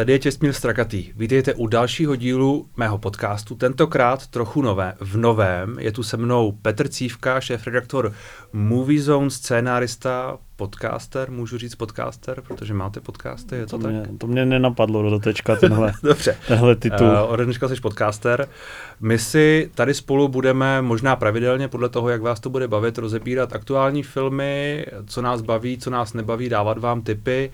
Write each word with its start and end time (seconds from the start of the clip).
Tady 0.00 0.12
je 0.12 0.18
Čestmír 0.18 0.52
Strakatý. 0.52 1.12
Vítejte 1.16 1.54
u 1.54 1.66
dalšího 1.66 2.16
dílu 2.16 2.66
mého 2.76 2.98
podcastu, 2.98 3.54
tentokrát 3.54 4.26
trochu 4.26 4.62
nové. 4.62 4.94
V 5.00 5.16
novém 5.16 5.78
je 5.78 5.92
tu 5.92 6.02
se 6.02 6.16
mnou 6.16 6.52
Petr 6.52 6.88
Cívka, 6.88 7.40
šéf-redaktor 7.40 8.12
Movie 8.52 9.02
Zone, 9.02 9.30
scénárista, 9.30 10.38
podcaster, 10.56 11.30
můžu 11.30 11.58
říct 11.58 11.74
podcaster, 11.74 12.42
protože 12.48 12.74
máte 12.74 13.00
podcasty, 13.00 13.56
je 13.56 13.66
to, 13.66 13.78
to 13.78 13.82
tak? 13.82 13.92
Mě, 13.92 14.02
to 14.18 14.26
mě 14.26 14.46
nenapadlo 14.46 15.10
do 15.10 15.18
tečka 15.18 15.56
tenhle, 15.56 15.92
Dobře. 16.02 16.36
tenhle 16.48 16.76
titul. 16.76 17.06
Uh, 17.06 17.32
ode 17.32 17.44
dneška 17.44 17.68
jsi 17.68 17.80
podcaster. 17.80 18.48
My 19.00 19.18
si 19.18 19.70
tady 19.74 19.94
spolu 19.94 20.28
budeme 20.28 20.82
možná 20.82 21.16
pravidelně, 21.16 21.68
podle 21.68 21.88
toho, 21.88 22.08
jak 22.08 22.22
vás 22.22 22.40
to 22.40 22.50
bude 22.50 22.68
bavit, 22.68 22.98
rozebírat 22.98 23.52
aktuální 23.52 24.02
filmy, 24.02 24.86
co 25.06 25.22
nás 25.22 25.40
baví, 25.40 25.78
co 25.78 25.90
nás 25.90 26.12
nebaví, 26.14 26.48
dávat 26.48 26.78
vám 26.78 27.02
tipy 27.02 27.50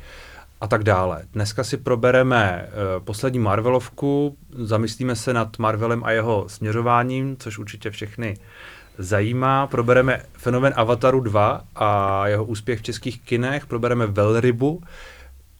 a 0.60 0.66
tak 0.66 0.84
dále. 0.84 1.22
Dneska 1.32 1.64
si 1.64 1.76
probereme 1.76 2.68
uh, 2.68 3.04
poslední 3.04 3.38
Marvelovku, 3.38 4.36
zamyslíme 4.50 5.16
se 5.16 5.32
nad 5.32 5.58
Marvelem 5.58 6.04
a 6.04 6.10
jeho 6.10 6.44
směřováním, 6.48 7.36
což 7.36 7.58
určitě 7.58 7.90
všechny 7.90 8.36
zajímá. 8.98 9.66
Probereme 9.66 10.22
fenomen 10.32 10.72
Avataru 10.76 11.20
2 11.20 11.64
a 11.76 12.26
jeho 12.26 12.44
úspěch 12.44 12.78
v 12.78 12.82
českých 12.82 13.20
kinech, 13.22 13.66
probereme 13.66 14.06
Velrybu, 14.06 14.82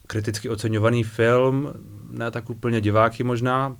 kriticky 0.07 0.49
oceňovaný 0.49 1.03
film, 1.03 1.73
ne 2.11 2.31
tak 2.31 2.49
úplně 2.49 2.81
diváky 2.81 3.23
možná, 3.23 3.67
uh, 3.67 3.77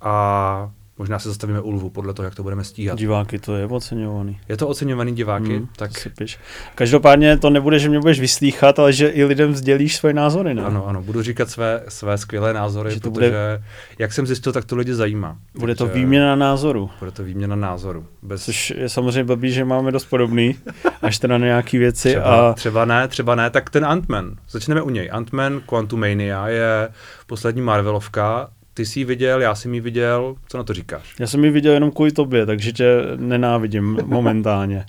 a 0.00 0.70
Možná 1.02 1.18
se 1.18 1.28
zastavíme 1.28 1.60
u 1.60 1.70
lvu, 1.70 1.90
podle 1.90 2.14
toho, 2.14 2.24
jak 2.24 2.34
to 2.34 2.42
budeme 2.42 2.64
stíhat. 2.64 2.98
Diváky 2.98 3.38
to 3.38 3.56
je 3.56 3.66
oceňovaný. 3.66 4.40
Je 4.48 4.56
to 4.56 4.68
oceňovaný 4.68 5.14
diváky? 5.14 5.56
Hmm, 5.56 5.68
tak 5.76 5.98
si 5.98 6.10
piš. 6.10 6.38
Každopádně 6.74 7.38
to 7.38 7.50
nebude, 7.50 7.78
že 7.78 7.88
mě 7.88 8.00
budeš 8.00 8.20
vyslýchat, 8.20 8.78
ale 8.78 8.92
že 8.92 9.08
i 9.08 9.24
lidem 9.24 9.54
sdělíš 9.54 9.96
svoje 9.96 10.14
názory, 10.14 10.54
ne? 10.54 10.62
Ano, 10.62 10.86
ano, 10.86 11.02
budu 11.02 11.22
říkat 11.22 11.50
své, 11.50 11.82
své 11.88 12.18
skvělé 12.18 12.52
názory, 12.52 12.90
že 12.90 13.00
to 13.00 13.10
protože, 13.10 13.30
bude, 13.30 13.62
jak 13.98 14.12
jsem 14.12 14.26
zjistil, 14.26 14.52
tak 14.52 14.64
to 14.64 14.76
lidi 14.76 14.94
zajímá. 14.94 15.36
Bude 15.58 15.74
to 15.74 15.86
výměna 15.86 16.36
názoru. 16.36 16.90
Bude 16.98 17.10
to 17.10 17.24
výměna 17.24 17.56
názoru. 17.56 18.06
Bez... 18.22 18.44
Což 18.44 18.70
je 18.70 18.88
samozřejmě 18.88 19.24
blbý, 19.24 19.52
že 19.52 19.64
máme 19.64 19.92
dost 19.92 20.04
podobný, 20.04 20.56
až 21.02 21.18
teda 21.18 21.38
na 21.38 21.46
nějaký 21.46 21.78
věci. 21.78 22.08
Třeba, 22.08 22.50
a... 22.50 22.52
třeba 22.52 22.84
ne, 22.84 23.08
třeba 23.08 23.34
ne, 23.34 23.50
tak 23.50 23.70
ten 23.70 23.84
Ant-Man. 23.84 24.36
Začneme 24.50 24.82
u 24.82 24.90
něj. 24.90 25.10
Ant-Man 25.12 25.60
Quantumania 25.66 26.48
je 26.48 26.88
poslední 27.26 27.62
Marvelovka 27.62 28.50
ty 28.74 28.86
jsi 28.86 29.00
ji 29.00 29.04
viděl, 29.04 29.40
já 29.40 29.54
jsem 29.54 29.74
ji 29.74 29.80
viděl, 29.80 30.34
co 30.48 30.58
na 30.58 30.64
to 30.64 30.74
říkáš? 30.74 31.14
Já 31.20 31.26
jsem 31.26 31.44
ji 31.44 31.50
viděl 31.50 31.72
jenom 31.72 31.90
kvůli 31.90 32.12
tobě, 32.12 32.46
takže 32.46 32.72
tě 32.72 32.86
nenávidím 33.16 33.98
momentálně. 34.04 34.84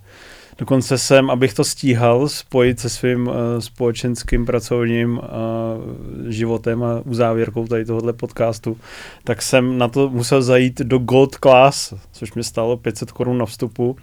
Dokonce 0.58 0.98
jsem, 0.98 1.30
abych 1.30 1.54
to 1.54 1.64
stíhal 1.64 2.28
spojit 2.28 2.80
se 2.80 2.90
svým 2.90 3.28
uh, 3.28 3.34
společenským 3.60 4.46
pracovním 4.46 5.18
uh, 5.18 5.24
životem 6.28 6.84
a 6.84 7.02
uzávěrkou 7.06 7.68
tady 7.68 7.86
tohohle 7.86 8.14
podcastu, 8.14 8.78
tak 9.24 9.42
jsem 9.42 9.78
na 9.78 9.88
to 9.88 10.10
musel 10.10 10.42
zajít 10.42 10.80
do 10.80 10.98
Gold 10.98 11.36
Class, 11.36 11.94
což 12.12 12.34
mi 12.34 12.44
stálo 12.44 12.78
500 12.78 13.12
korun 13.12 13.38
na 13.38 13.46
vstupu 13.46 13.98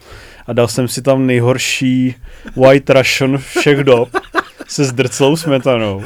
a 0.46 0.52
dal 0.52 0.68
jsem 0.68 0.88
si 0.88 1.02
tam 1.02 1.26
nejhorší 1.26 2.14
White 2.56 2.90
Russian 2.90 3.38
všech 3.38 3.84
dob 3.84 4.08
se 4.66 4.84
zdrclou 4.84 5.36
smetanou 5.36 6.02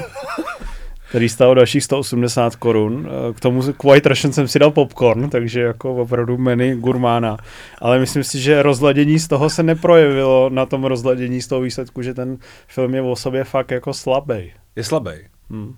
který 1.14 1.28
stál 1.28 1.54
dalších 1.54 1.84
180 1.84 2.56
korun. 2.56 3.08
Eh, 3.08 3.32
k 3.32 3.40
tomu 3.40 3.62
k 3.72 3.84
White 3.84 4.06
Russian 4.06 4.32
jsem 4.32 4.48
si 4.48 4.58
dal 4.58 4.70
popcorn, 4.70 5.30
takže 5.30 5.60
jako 5.60 5.94
opravdu 5.94 6.38
menu 6.38 6.76
gurmána. 6.76 7.36
Ale 7.80 7.98
myslím 7.98 8.24
si, 8.24 8.40
že 8.40 8.62
rozladění 8.62 9.18
z 9.18 9.28
toho 9.28 9.50
se 9.50 9.62
neprojevilo 9.62 10.50
na 10.50 10.66
tom 10.66 10.84
rozladění 10.84 11.42
z 11.42 11.46
toho 11.46 11.60
výsledku, 11.60 12.02
že 12.02 12.14
ten 12.14 12.38
film 12.68 12.94
je 12.94 13.02
o 13.02 13.16
sobě 13.16 13.44
fakt 13.44 13.70
jako 13.70 13.94
slabý. 13.94 14.52
Je 14.76 14.84
slabý. 14.84 15.12
Hmm. 15.50 15.74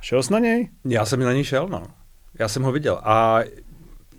Šel 0.00 0.22
jsi 0.22 0.32
na 0.32 0.38
něj? 0.38 0.68
Já 0.84 1.04
jsem 1.04 1.20
na 1.20 1.32
něj 1.32 1.44
šel, 1.44 1.68
no. 1.68 1.82
Já 2.38 2.48
jsem 2.48 2.62
ho 2.62 2.72
viděl. 2.72 3.00
A 3.02 3.40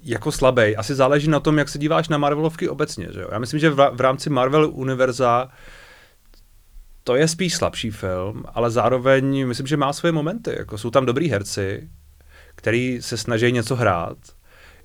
jako 0.03 0.31
slabý. 0.31 0.75
Asi 0.75 0.95
záleží 0.95 1.29
na 1.29 1.39
tom, 1.39 1.57
jak 1.57 1.69
se 1.69 1.79
díváš 1.79 2.09
na 2.09 2.17
Marvelovky 2.17 2.69
obecně. 2.69 3.07
Že 3.13 3.21
jo? 3.21 3.29
Já 3.31 3.39
myslím, 3.39 3.59
že 3.59 3.69
v, 3.69 3.91
v 3.93 4.01
rámci 4.01 4.29
Marvel 4.29 4.69
univerza 4.73 5.49
to 7.07 7.15
je 7.15 7.27
spíš 7.27 7.55
slabší 7.55 7.91
film, 7.91 8.43
ale 8.53 8.71
zároveň 8.71 9.47
myslím, 9.47 9.67
že 9.67 9.77
má 9.77 9.93
svoje 9.93 10.11
momenty. 10.11 10.55
Jako 10.57 10.77
jsou 10.77 10.89
tam 10.89 11.05
dobrý 11.05 11.29
herci, 11.29 11.89
který 12.55 13.01
se 13.01 13.17
snaží 13.17 13.51
něco 13.51 13.75
hrát. 13.75 14.17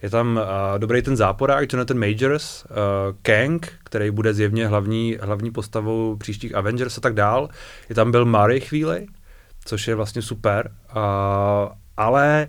Je 0.02 0.10
tam 0.10 0.36
uh, 0.36 0.78
dobrý 0.78 1.02
ten 1.02 1.16
záporák, 1.16 1.72
Jonathan 1.72 1.98
Majors, 1.98 2.64
uh, 2.64 2.76
Kang, 3.22 3.72
který 3.84 4.10
bude 4.10 4.34
zjevně 4.34 4.66
hlavní, 4.66 5.18
hlavní 5.20 5.50
postavou 5.50 6.16
příštích 6.16 6.54
Avengers 6.54 6.98
a 6.98 7.00
tak 7.00 7.14
dál. 7.14 7.48
Je 7.88 7.94
tam 7.94 8.10
byl 8.10 8.24
Murray 8.24 8.60
chvíli, 8.60 9.06
což 9.64 9.88
je 9.88 9.94
vlastně 9.94 10.22
super. 10.22 10.70
Uh, 10.96 11.02
ale 11.96 12.48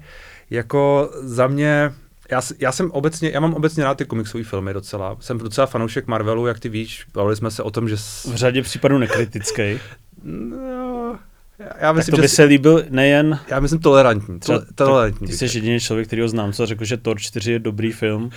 jako 0.50 1.10
za 1.14 1.48
mě 1.48 1.94
já, 2.32 2.42
já 2.60 2.72
jsem 2.72 2.92
obecně, 2.92 3.30
já 3.30 3.40
mám 3.40 3.54
obecně 3.54 3.84
rád 3.84 3.98
ty 3.98 4.06
komiksové 4.06 4.44
filmy 4.44 4.74
docela. 4.74 5.18
Jsem 5.20 5.38
docela 5.38 5.68
fanoušek 5.68 6.08
Marvelu, 6.08 6.48
jak 6.48 6.60
ty 6.60 6.70
víš, 6.70 7.06
bavili 7.14 7.36
jsme 7.36 7.52
se 7.52 7.64
o 7.64 7.72
tom, 7.72 7.90
že... 7.90 7.98
S... 7.98 8.26
V 8.26 8.36
řadě 8.36 8.62
případů 8.62 8.98
nekritický. 8.98 9.80
no, 10.24 11.20
já 11.82 11.94
myslím, 11.94 12.12
tak 12.12 12.16
to 12.16 12.22
by 12.22 12.28
že 12.28 12.36
se 12.36 12.44
líbil 12.44 12.84
nejen... 12.90 13.40
Já 13.50 13.60
myslím 13.60 13.80
tolerantní. 13.80 14.40
Třeba, 14.40 14.62
tolerantní 14.76 15.28
ty 15.28 15.34
jsi 15.34 15.46
jediný 15.46 15.80
člověk, 15.80 16.08
který 16.08 16.22
ho 16.22 16.28
znám, 16.28 16.54
co 16.54 16.66
řekl, 16.66 16.86
že 16.86 16.98
Thor 16.98 17.20
4 17.20 17.52
je 17.52 17.60
dobrý 17.60 17.92
film. 17.92 18.30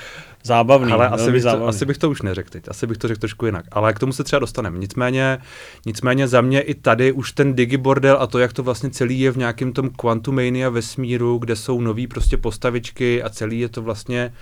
Zábavný. 0.43 0.93
Ale 0.93 1.09
asi 1.09 1.33
bych, 1.33 1.43
zábavný. 1.43 1.65
To, 1.65 1.69
asi 1.69 1.85
bych 1.85 1.99
to 1.99 2.11
už 2.11 2.23
neřekl 2.23 2.51
teď. 2.51 2.65
Asi 2.69 2.87
bych 2.87 2.99
to 2.99 3.09
řekl 3.09 3.21
trošku 3.21 3.47
jinak. 3.47 3.65
Ale 3.73 3.93
k 3.93 3.99
tomu 3.99 4.13
se 4.13 4.25
třeba 4.25 4.41
dostaneme. 4.41 4.79
Nicméně, 4.79 5.39
nicméně 5.87 6.29
za 6.29 6.41
mě 6.41 6.61
i 6.61 6.75
tady 6.75 7.13
už 7.13 7.33
ten 7.33 7.55
digibordel 7.55 8.17
a 8.21 8.27
to, 8.27 8.39
jak 8.39 8.53
to 8.53 8.63
vlastně 8.63 8.91
celý 8.91 9.21
je 9.21 9.31
v 9.31 9.37
nějakém 9.37 9.73
tom 9.73 9.91
Quantumania 9.91 10.71
vesmíru, 10.71 11.39
kde 11.39 11.57
jsou 11.57 11.81
nový 11.81 12.07
prostě 12.07 12.37
postavičky 12.37 13.23
a 13.23 13.29
celý 13.29 13.61
je 13.61 13.69
to 13.69 13.83
vlastně 13.83 14.33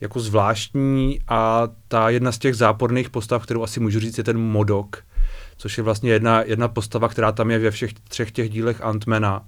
jako 0.00 0.20
zvláštní 0.20 1.20
a 1.28 1.68
ta 1.88 2.10
jedna 2.10 2.32
z 2.32 2.38
těch 2.38 2.54
záporných 2.54 3.10
postav, 3.10 3.42
kterou 3.42 3.62
asi 3.62 3.80
můžu 3.80 4.00
říct, 4.00 4.18
je 4.18 4.24
ten 4.24 4.38
Modok, 4.38 5.02
což 5.60 5.78
je 5.78 5.84
vlastně 5.84 6.10
jedna, 6.10 6.42
jedna 6.42 6.68
postava, 6.68 7.08
která 7.08 7.32
tam 7.32 7.50
je 7.50 7.58
ve 7.58 7.70
všech 7.70 7.92
třech 7.92 8.32
těch 8.32 8.50
dílech 8.50 8.80
Antmana. 8.80 9.44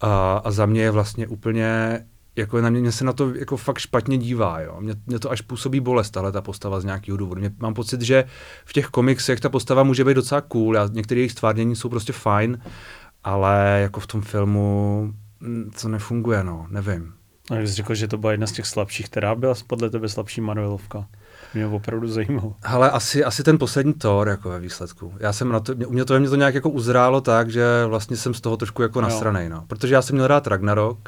A, 0.00 0.36
a 0.44 0.50
za 0.50 0.66
mě 0.66 0.82
je 0.82 0.90
vlastně 0.90 1.26
úplně, 1.26 2.00
jako 2.36 2.60
na 2.60 2.70
mě, 2.70 2.80
mě 2.80 2.92
se 2.92 3.04
na 3.04 3.12
to 3.12 3.34
jako 3.34 3.56
fakt 3.56 3.78
špatně 3.78 4.18
dívá, 4.18 4.60
jo. 4.60 4.76
Mě, 4.80 4.94
mě 5.06 5.18
to 5.18 5.30
až 5.30 5.40
působí 5.40 5.80
bolest, 5.80 6.10
tahle 6.10 6.32
ta 6.32 6.42
postava 6.42 6.80
z 6.80 6.84
nějakého 6.84 7.16
důvodu. 7.16 7.40
Mě, 7.40 7.52
mám 7.58 7.74
pocit, 7.74 8.02
že 8.02 8.24
v 8.64 8.72
těch 8.72 8.86
komiksech 8.86 9.40
ta 9.40 9.48
postava 9.48 9.82
může 9.82 10.04
být 10.04 10.14
docela 10.14 10.40
cool, 10.40 10.78
a 10.78 10.88
některé 10.92 11.20
jejich 11.20 11.32
stvárnění 11.32 11.76
jsou 11.76 11.88
prostě 11.88 12.12
fajn, 12.12 12.58
ale 13.24 13.78
jako 13.82 14.00
v 14.00 14.06
tom 14.06 14.22
filmu 14.22 15.12
co 15.74 15.88
nefunguje, 15.88 16.44
no, 16.44 16.66
nevím. 16.70 17.12
A 17.50 17.54
jsi 17.54 17.66
řekl, 17.66 17.94
že 17.94 18.08
to 18.08 18.18
byla 18.18 18.32
jedna 18.32 18.46
z 18.46 18.52
těch 18.52 18.66
slabších, 18.66 19.06
která 19.06 19.34
byla 19.34 19.54
podle 19.66 19.90
tebe 19.90 20.08
slabší 20.08 20.40
Marvelovka? 20.40 21.08
Mě 21.56 21.66
opravdu 21.66 22.08
zajímalo. 22.08 22.54
Ale 22.62 22.90
asi, 22.90 23.24
asi 23.24 23.42
ten 23.42 23.58
poslední 23.58 23.94
Thor 23.94 24.28
jako 24.28 24.48
ve 24.48 24.60
výsledku. 24.60 25.12
Já 25.20 25.32
jsem 25.32 25.48
na 25.48 25.60
to, 25.60 25.72
u 25.86 25.92
mě 25.92 26.04
to, 26.04 26.20
mě 26.20 26.28
to 26.28 26.36
nějak 26.36 26.54
jako 26.54 26.70
uzrálo 26.70 27.20
tak, 27.20 27.50
že 27.50 27.64
vlastně 27.86 28.16
jsem 28.16 28.34
z 28.34 28.40
toho 28.40 28.56
trošku 28.56 28.82
jako 28.82 29.00
nasranej, 29.00 29.48
no. 29.48 29.64
Protože 29.66 29.94
já 29.94 30.02
jsem 30.02 30.16
měl 30.16 30.26
rád 30.26 30.46
Ragnarok, 30.46 30.98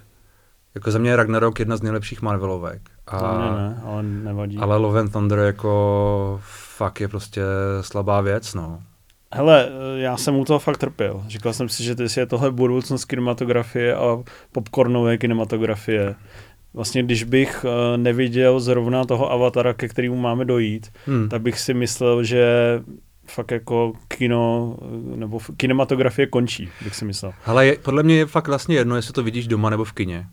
jako 0.75 0.91
za 0.91 0.99
mě 0.99 1.11
je 1.11 1.17
Ragnarok 1.17 1.59
jedna 1.59 1.77
z 1.77 1.83
nejlepších 1.83 2.23
Marvelovek. 2.23 2.81
A, 3.07 3.19
to 3.19 3.39
mě 3.39 3.51
ne, 3.51 3.83
ale 3.85 4.03
nevadí. 4.03 4.59
Ale 4.59 4.77
Love 4.77 5.01
and 5.01 5.13
Thunder 5.13 5.39
jako 5.39 6.41
fakt 6.77 7.01
je 7.01 7.09
prostě 7.09 7.43
slabá 7.81 8.21
věc, 8.21 8.55
no. 8.55 8.81
Hele, 9.35 9.69
já 9.97 10.17
jsem 10.17 10.37
u 10.37 10.45
toho 10.45 10.59
fakt 10.59 10.77
trpěl. 10.77 11.25
Říkal 11.27 11.53
jsem 11.53 11.69
si, 11.69 11.85
že 11.85 11.95
ty 11.95 12.05
je 12.17 12.27
tohle 12.27 12.51
budoucnost 12.51 13.05
kinematografie 13.05 13.97
a 13.97 14.19
popcornové 14.53 15.19
kinematografie 15.19 16.15
vlastně 16.75 17.03
když 17.03 17.25
bych 17.25 17.65
uh, 17.65 17.97
neviděl 17.97 18.61
zrovna 18.61 19.05
toho 19.05 19.33
avatara, 19.33 19.75
ke 19.75 19.89
kterému 19.89 20.17
máme 20.17 20.45
dojít, 20.45 20.89
hmm. 21.07 21.29
tak 21.29 21.43
bych 21.43 21.61
si 21.61 21.75
myslel, 21.75 22.25
že 22.25 22.47
fakt 23.27 23.51
jako 23.51 23.93
kino, 24.09 24.77
nebo 25.17 25.39
kinematografie 25.57 26.27
končí, 26.27 26.69
bych 26.85 26.95
si 26.95 27.05
myslel. 27.05 27.33
Ale 27.47 27.67
je, 27.67 27.77
podle 27.83 28.03
mě 28.03 28.17
je 28.17 28.27
fakt 28.27 28.49
vlastně 28.49 28.77
jedno, 28.77 28.97
jestli 28.97 29.13
to 29.13 29.23
vidíš 29.23 29.47
doma 29.47 29.71
nebo 29.71 29.85
v 29.85 29.93
kině. 29.93 30.27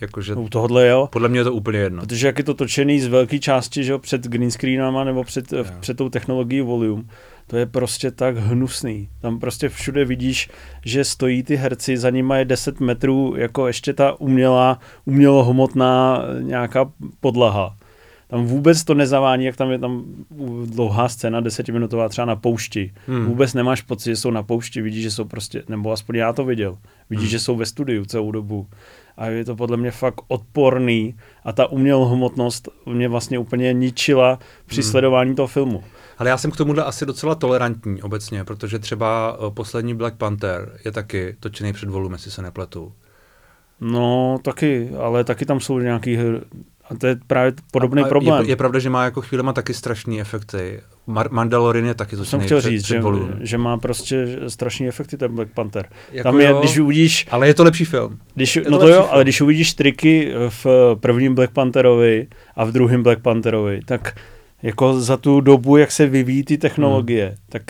Jakože, 0.00 0.34
U 0.34 0.48
tohohle 0.48 0.88
jo. 0.88 1.08
Podle 1.12 1.28
mě 1.28 1.40
je 1.40 1.44
to 1.44 1.52
úplně 1.52 1.78
jedno. 1.78 2.02
Protože 2.02 2.26
jak 2.26 2.38
je 2.38 2.44
to 2.44 2.54
točený 2.54 3.00
z 3.00 3.06
velké 3.06 3.38
části, 3.38 3.84
že 3.84 3.98
před 3.98 4.26
green 4.26 4.50
screenama 4.50 5.04
nebo 5.04 5.24
před, 5.24 5.52
před 5.80 5.96
tou 5.96 6.08
technologií 6.08 6.60
volume, 6.60 7.02
to 7.46 7.56
je 7.56 7.66
prostě 7.66 8.10
tak 8.10 8.36
hnusný. 8.36 9.08
Tam 9.20 9.40
prostě 9.40 9.68
všude 9.68 10.04
vidíš, 10.04 10.50
že 10.84 11.04
stojí 11.04 11.42
ty 11.42 11.56
herci, 11.56 11.96
za 11.96 12.10
nimi 12.10 12.34
je 12.36 12.44
10 12.44 12.80
metrů 12.80 13.34
jako 13.36 13.66
ještě 13.66 13.92
ta 13.92 14.20
umělá, 14.20 14.78
umělohmotná 15.04 16.22
nějaká 16.40 16.92
podlaha. 17.20 17.76
Tam 18.28 18.46
vůbec 18.46 18.84
to 18.84 18.94
nezavání, 18.94 19.44
jak 19.44 19.56
tam 19.56 19.70
je 19.70 19.78
tam 19.78 20.04
dlouhá 20.66 21.08
scéna, 21.08 21.40
desetiminutová 21.40 22.08
třeba 22.08 22.24
na 22.24 22.36
poušti. 22.36 22.92
Hmm. 23.06 23.26
Vůbec 23.26 23.54
nemáš 23.54 23.82
pocit, 23.82 24.10
že 24.10 24.16
jsou 24.16 24.30
na 24.30 24.42
poušti, 24.42 24.82
vidíš, 24.82 25.02
že 25.02 25.10
jsou 25.10 25.24
prostě, 25.24 25.62
nebo 25.68 25.92
aspoň 25.92 26.16
já 26.16 26.32
to 26.32 26.44
viděl, 26.44 26.78
vidíš, 27.10 27.24
hmm. 27.24 27.30
že 27.30 27.38
jsou 27.38 27.56
ve 27.56 27.66
studiu 27.66 28.04
celou 28.04 28.30
dobu. 28.30 28.66
A 29.16 29.26
je 29.26 29.44
to 29.44 29.56
podle 29.56 29.76
mě 29.76 29.90
fakt 29.90 30.20
odporný 30.28 31.14
a 31.44 31.52
ta 31.52 31.66
umělohmotnost 31.66 32.68
mě 32.86 33.08
vlastně 33.08 33.38
úplně 33.38 33.72
ničila 33.72 34.38
při 34.66 34.80
hmm. 34.80 34.90
sledování 34.90 35.34
toho 35.34 35.46
filmu. 35.46 35.84
Ale 36.18 36.30
já 36.30 36.38
jsem 36.38 36.50
k 36.50 36.56
tomuhle 36.56 36.84
asi 36.84 37.06
docela 37.06 37.34
tolerantní 37.34 38.02
obecně, 38.02 38.44
protože 38.44 38.78
třeba 38.78 39.38
uh, 39.38 39.54
poslední 39.54 39.94
Black 39.94 40.14
Panther 40.16 40.78
je 40.84 40.92
taky 40.92 41.36
točený 41.40 41.72
před 41.72 41.88
volum, 41.88 42.12
jestli 42.12 42.30
se 42.30 42.42
nepletu. 42.42 42.92
No, 43.80 44.38
taky, 44.42 44.90
ale 44.98 45.24
taky 45.24 45.46
tam 45.46 45.60
jsou 45.60 45.78
nějaký 45.78 46.18
a 46.90 46.94
to 46.94 47.06
je 47.06 47.16
právě 47.26 47.52
podobný 47.72 48.02
a, 48.02 48.06
a 48.06 48.08
problém. 48.08 48.44
Je, 48.44 48.48
je 48.48 48.56
pravda, 48.56 48.78
že 48.78 48.90
má 48.90 49.04
jako 49.04 49.20
chvílema 49.20 49.52
taky 49.52 49.74
strašný 49.74 50.20
efekty. 50.20 50.80
Mar- 51.08 51.28
Mandalorian 51.30 51.86
je 51.86 51.94
taky 51.94 52.16
Jsem 52.16 52.40
chtěl 52.40 52.60
říct, 52.60 52.86
že, 52.86 53.02
že, 53.40 53.58
má 53.58 53.76
prostě 53.78 54.26
strašný 54.48 54.88
efekty 54.88 55.16
ten 55.16 55.34
Black 55.34 55.50
Panther. 55.54 55.86
Jako 56.12 56.28
Tam 56.28 56.40
je, 56.40 56.48
jo, 56.48 56.58
když 56.58 56.78
uvidíš... 56.78 57.26
Ale 57.30 57.46
je 57.46 57.54
to 57.54 57.64
lepší 57.64 57.84
film. 57.84 58.18
Když, 58.34 58.58
no 58.68 58.78
to 58.78 58.88
jo, 58.88 58.94
film. 58.94 59.08
ale 59.10 59.22
když 59.22 59.40
uvidíš 59.40 59.74
triky 59.74 60.32
v 60.48 60.66
prvním 61.00 61.34
Black 61.34 61.52
Pantherovi 61.52 62.26
a 62.56 62.64
v 62.64 62.72
druhém 62.72 63.02
Black 63.02 63.22
Pantherovi, 63.22 63.80
tak 63.84 64.14
jako 64.64 65.00
za 65.00 65.16
tu 65.16 65.40
dobu, 65.40 65.76
jak 65.76 65.92
se 65.92 66.06
vyvíjí 66.06 66.44
ty 66.44 66.58
technologie, 66.58 67.26
hmm. 67.26 67.36
tak 67.48 67.62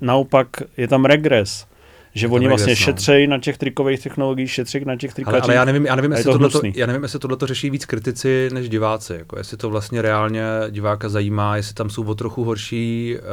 naopak 0.00 0.48
je 0.76 0.88
tam 0.88 1.04
regres 1.04 1.66
že 2.14 2.28
oni 2.28 2.48
vlastně 2.48 2.72
no. 2.72 2.76
šetřejí 2.76 3.26
na 3.26 3.38
těch 3.38 3.58
trikových 3.58 4.02
technologiích, 4.02 4.50
šetří 4.50 4.84
na 4.84 4.96
těch 4.96 5.14
trikačích. 5.14 5.34
Ale, 5.34 5.42
ale 5.42 5.54
já 5.54 5.64
nevím, 5.64 5.86
já 5.86 5.96
nevím, 5.96 6.12
jestli 6.12 6.24
to 6.24 6.32
tohleto, 6.32 6.60
já 6.74 6.86
nevím, 6.86 7.02
jestli 7.02 7.18
tohle 7.18 7.36
řeší 7.42 7.70
víc 7.70 7.84
kritici 7.84 8.48
než 8.52 8.68
diváci. 8.68 9.12
Jako 9.12 9.38
jestli 9.38 9.56
to 9.56 9.70
vlastně 9.70 10.02
reálně 10.02 10.42
diváka 10.70 11.08
zajímá, 11.08 11.56
jestli 11.56 11.74
tam 11.74 11.90
jsou 11.90 12.04
o 12.04 12.14
trochu 12.14 12.44
horší 12.44 13.16
uh, 13.18 13.24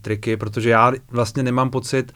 triky, 0.00 0.36
protože 0.36 0.70
já 0.70 0.92
vlastně 1.10 1.42
nemám 1.42 1.70
pocit, 1.70 2.12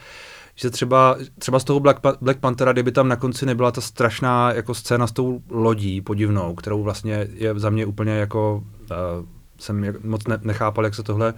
že 0.55 0.71
třeba, 0.71 1.17
třeba 1.39 1.59
z 1.59 1.65
toho 1.65 1.81
Black, 1.81 2.01
Black 2.21 2.39
Panthera, 2.41 2.73
kdyby 2.73 2.93
tam 2.93 3.09
na 3.09 3.17
konci 3.17 3.47
nebyla 3.47 3.71
ta 3.71 3.81
strašná 3.81 4.53
jako 4.53 4.75
scéna 4.75 5.07
s 5.07 5.13
tou 5.13 5.41
lodí 5.51 6.01
podivnou, 6.01 6.55
kterou 6.55 6.83
vlastně 6.83 7.29
je 7.35 7.59
za 7.59 7.71
mě 7.71 7.87
úplně 7.87 8.13
jako, 8.13 8.65
uh, 8.91 9.27
jsem 9.61 9.95
moc 10.05 10.27
ne, 10.27 10.39
nechápal, 10.43 10.85
jak 10.85 10.95
se 10.95 11.03
tohle 11.03 11.35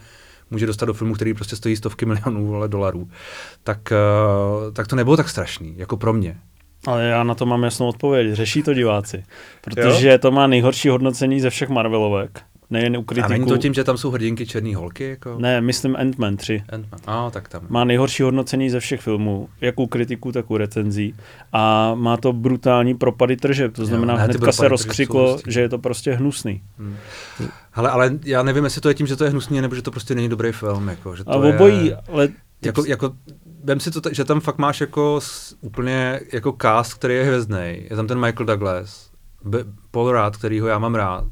může 0.50 0.66
dostat 0.66 0.86
do 0.86 0.94
filmu, 0.94 1.14
který 1.14 1.34
prostě 1.34 1.56
stojí 1.56 1.76
stovky 1.76 2.06
milionů 2.06 2.54
ale 2.54 2.68
dolarů, 2.68 3.08
tak, 3.64 3.78
uh, 3.92 4.72
tak 4.72 4.88
to 4.88 4.96
nebylo 4.96 5.16
tak 5.16 5.28
strašný, 5.28 5.74
jako 5.76 5.96
pro 5.96 6.12
mě. 6.12 6.38
Ale 6.86 7.04
já 7.04 7.24
na 7.24 7.34
to 7.34 7.46
mám 7.46 7.62
jasnou 7.62 7.88
odpověď. 7.88 8.32
Řeší 8.32 8.62
to 8.62 8.74
diváci. 8.74 9.24
Protože 9.60 10.10
jo? 10.10 10.18
to 10.18 10.30
má 10.30 10.46
nejhorší 10.46 10.88
hodnocení 10.88 11.40
ze 11.40 11.50
všech 11.50 11.68
Marvelovek. 11.68 12.40
Nejen 12.70 12.96
u 12.96 13.02
kritiků. 13.02 13.26
A 13.26 13.28
není 13.28 13.46
to 13.46 13.58
tím, 13.58 13.74
že 13.74 13.84
tam 13.84 13.96
jsou 13.96 14.10
hrdinky 14.10 14.46
černý 14.46 14.74
holky? 14.74 15.04
Jako? 15.04 15.38
Ne, 15.38 15.60
myslím 15.60 15.96
Ant-Man 15.96 16.36
3. 16.36 16.62
Ant-Man. 16.68 16.98
A, 17.06 17.30
tak 17.30 17.48
tam. 17.48 17.66
Má 17.68 17.84
nejhorší 17.84 18.22
hodnocení 18.22 18.70
ze 18.70 18.80
všech 18.80 19.00
filmů, 19.00 19.48
jak 19.60 19.80
u 19.80 19.86
kritiků, 19.86 20.32
tak 20.32 20.50
u 20.50 20.56
recenzí. 20.56 21.14
A 21.52 21.94
má 21.94 22.16
to 22.16 22.32
brutální 22.32 22.94
propady 22.94 23.36
tržeb. 23.36 23.72
To 23.74 23.86
znamená, 23.86 24.12
jo, 24.12 24.18
ne, 24.18 24.24
hnedka 24.24 24.52
se 24.52 24.68
rozkřiklo, 24.68 25.38
že 25.46 25.60
je 25.60 25.68
to 25.68 25.78
prostě 25.78 26.12
hnusný. 26.12 26.62
Hmm. 26.78 26.96
Ale, 27.74 27.90
ale 27.90 28.18
já 28.24 28.42
nevím, 28.42 28.64
jestli 28.64 28.80
to 28.80 28.88
je 28.88 28.94
tím, 28.94 29.06
že 29.06 29.16
to 29.16 29.24
je 29.24 29.30
hnusný, 29.30 29.60
nebo 29.60 29.74
že 29.74 29.82
to 29.82 29.90
prostě 29.90 30.14
není 30.14 30.28
dobrý 30.28 30.52
film. 30.52 30.88
Jako, 30.88 31.16
že 31.16 31.24
to 31.24 31.30
a 31.30 31.34
obojí, 31.34 31.86
je... 31.86 31.96
ale 31.96 32.28
jako, 32.64 32.84
jako, 32.86 33.12
vem 33.64 33.80
si 33.80 33.90
to, 33.90 34.00
že 34.12 34.24
tam 34.24 34.40
fakt 34.40 34.58
máš 34.58 34.80
jako 34.80 35.20
úplně 35.60 36.20
jako 36.32 36.56
cast, 36.62 36.94
který 36.94 37.14
je 37.14 37.24
hvězdný. 37.24 37.86
Je 37.90 37.96
tam 37.96 38.06
ten 38.06 38.20
Michael 38.20 38.46
Douglas, 38.46 39.10
Paul 39.90 40.12
Rudd, 40.12 40.36
kterýho 40.36 40.66
já 40.66 40.78
mám 40.78 40.94
rád 40.94 41.24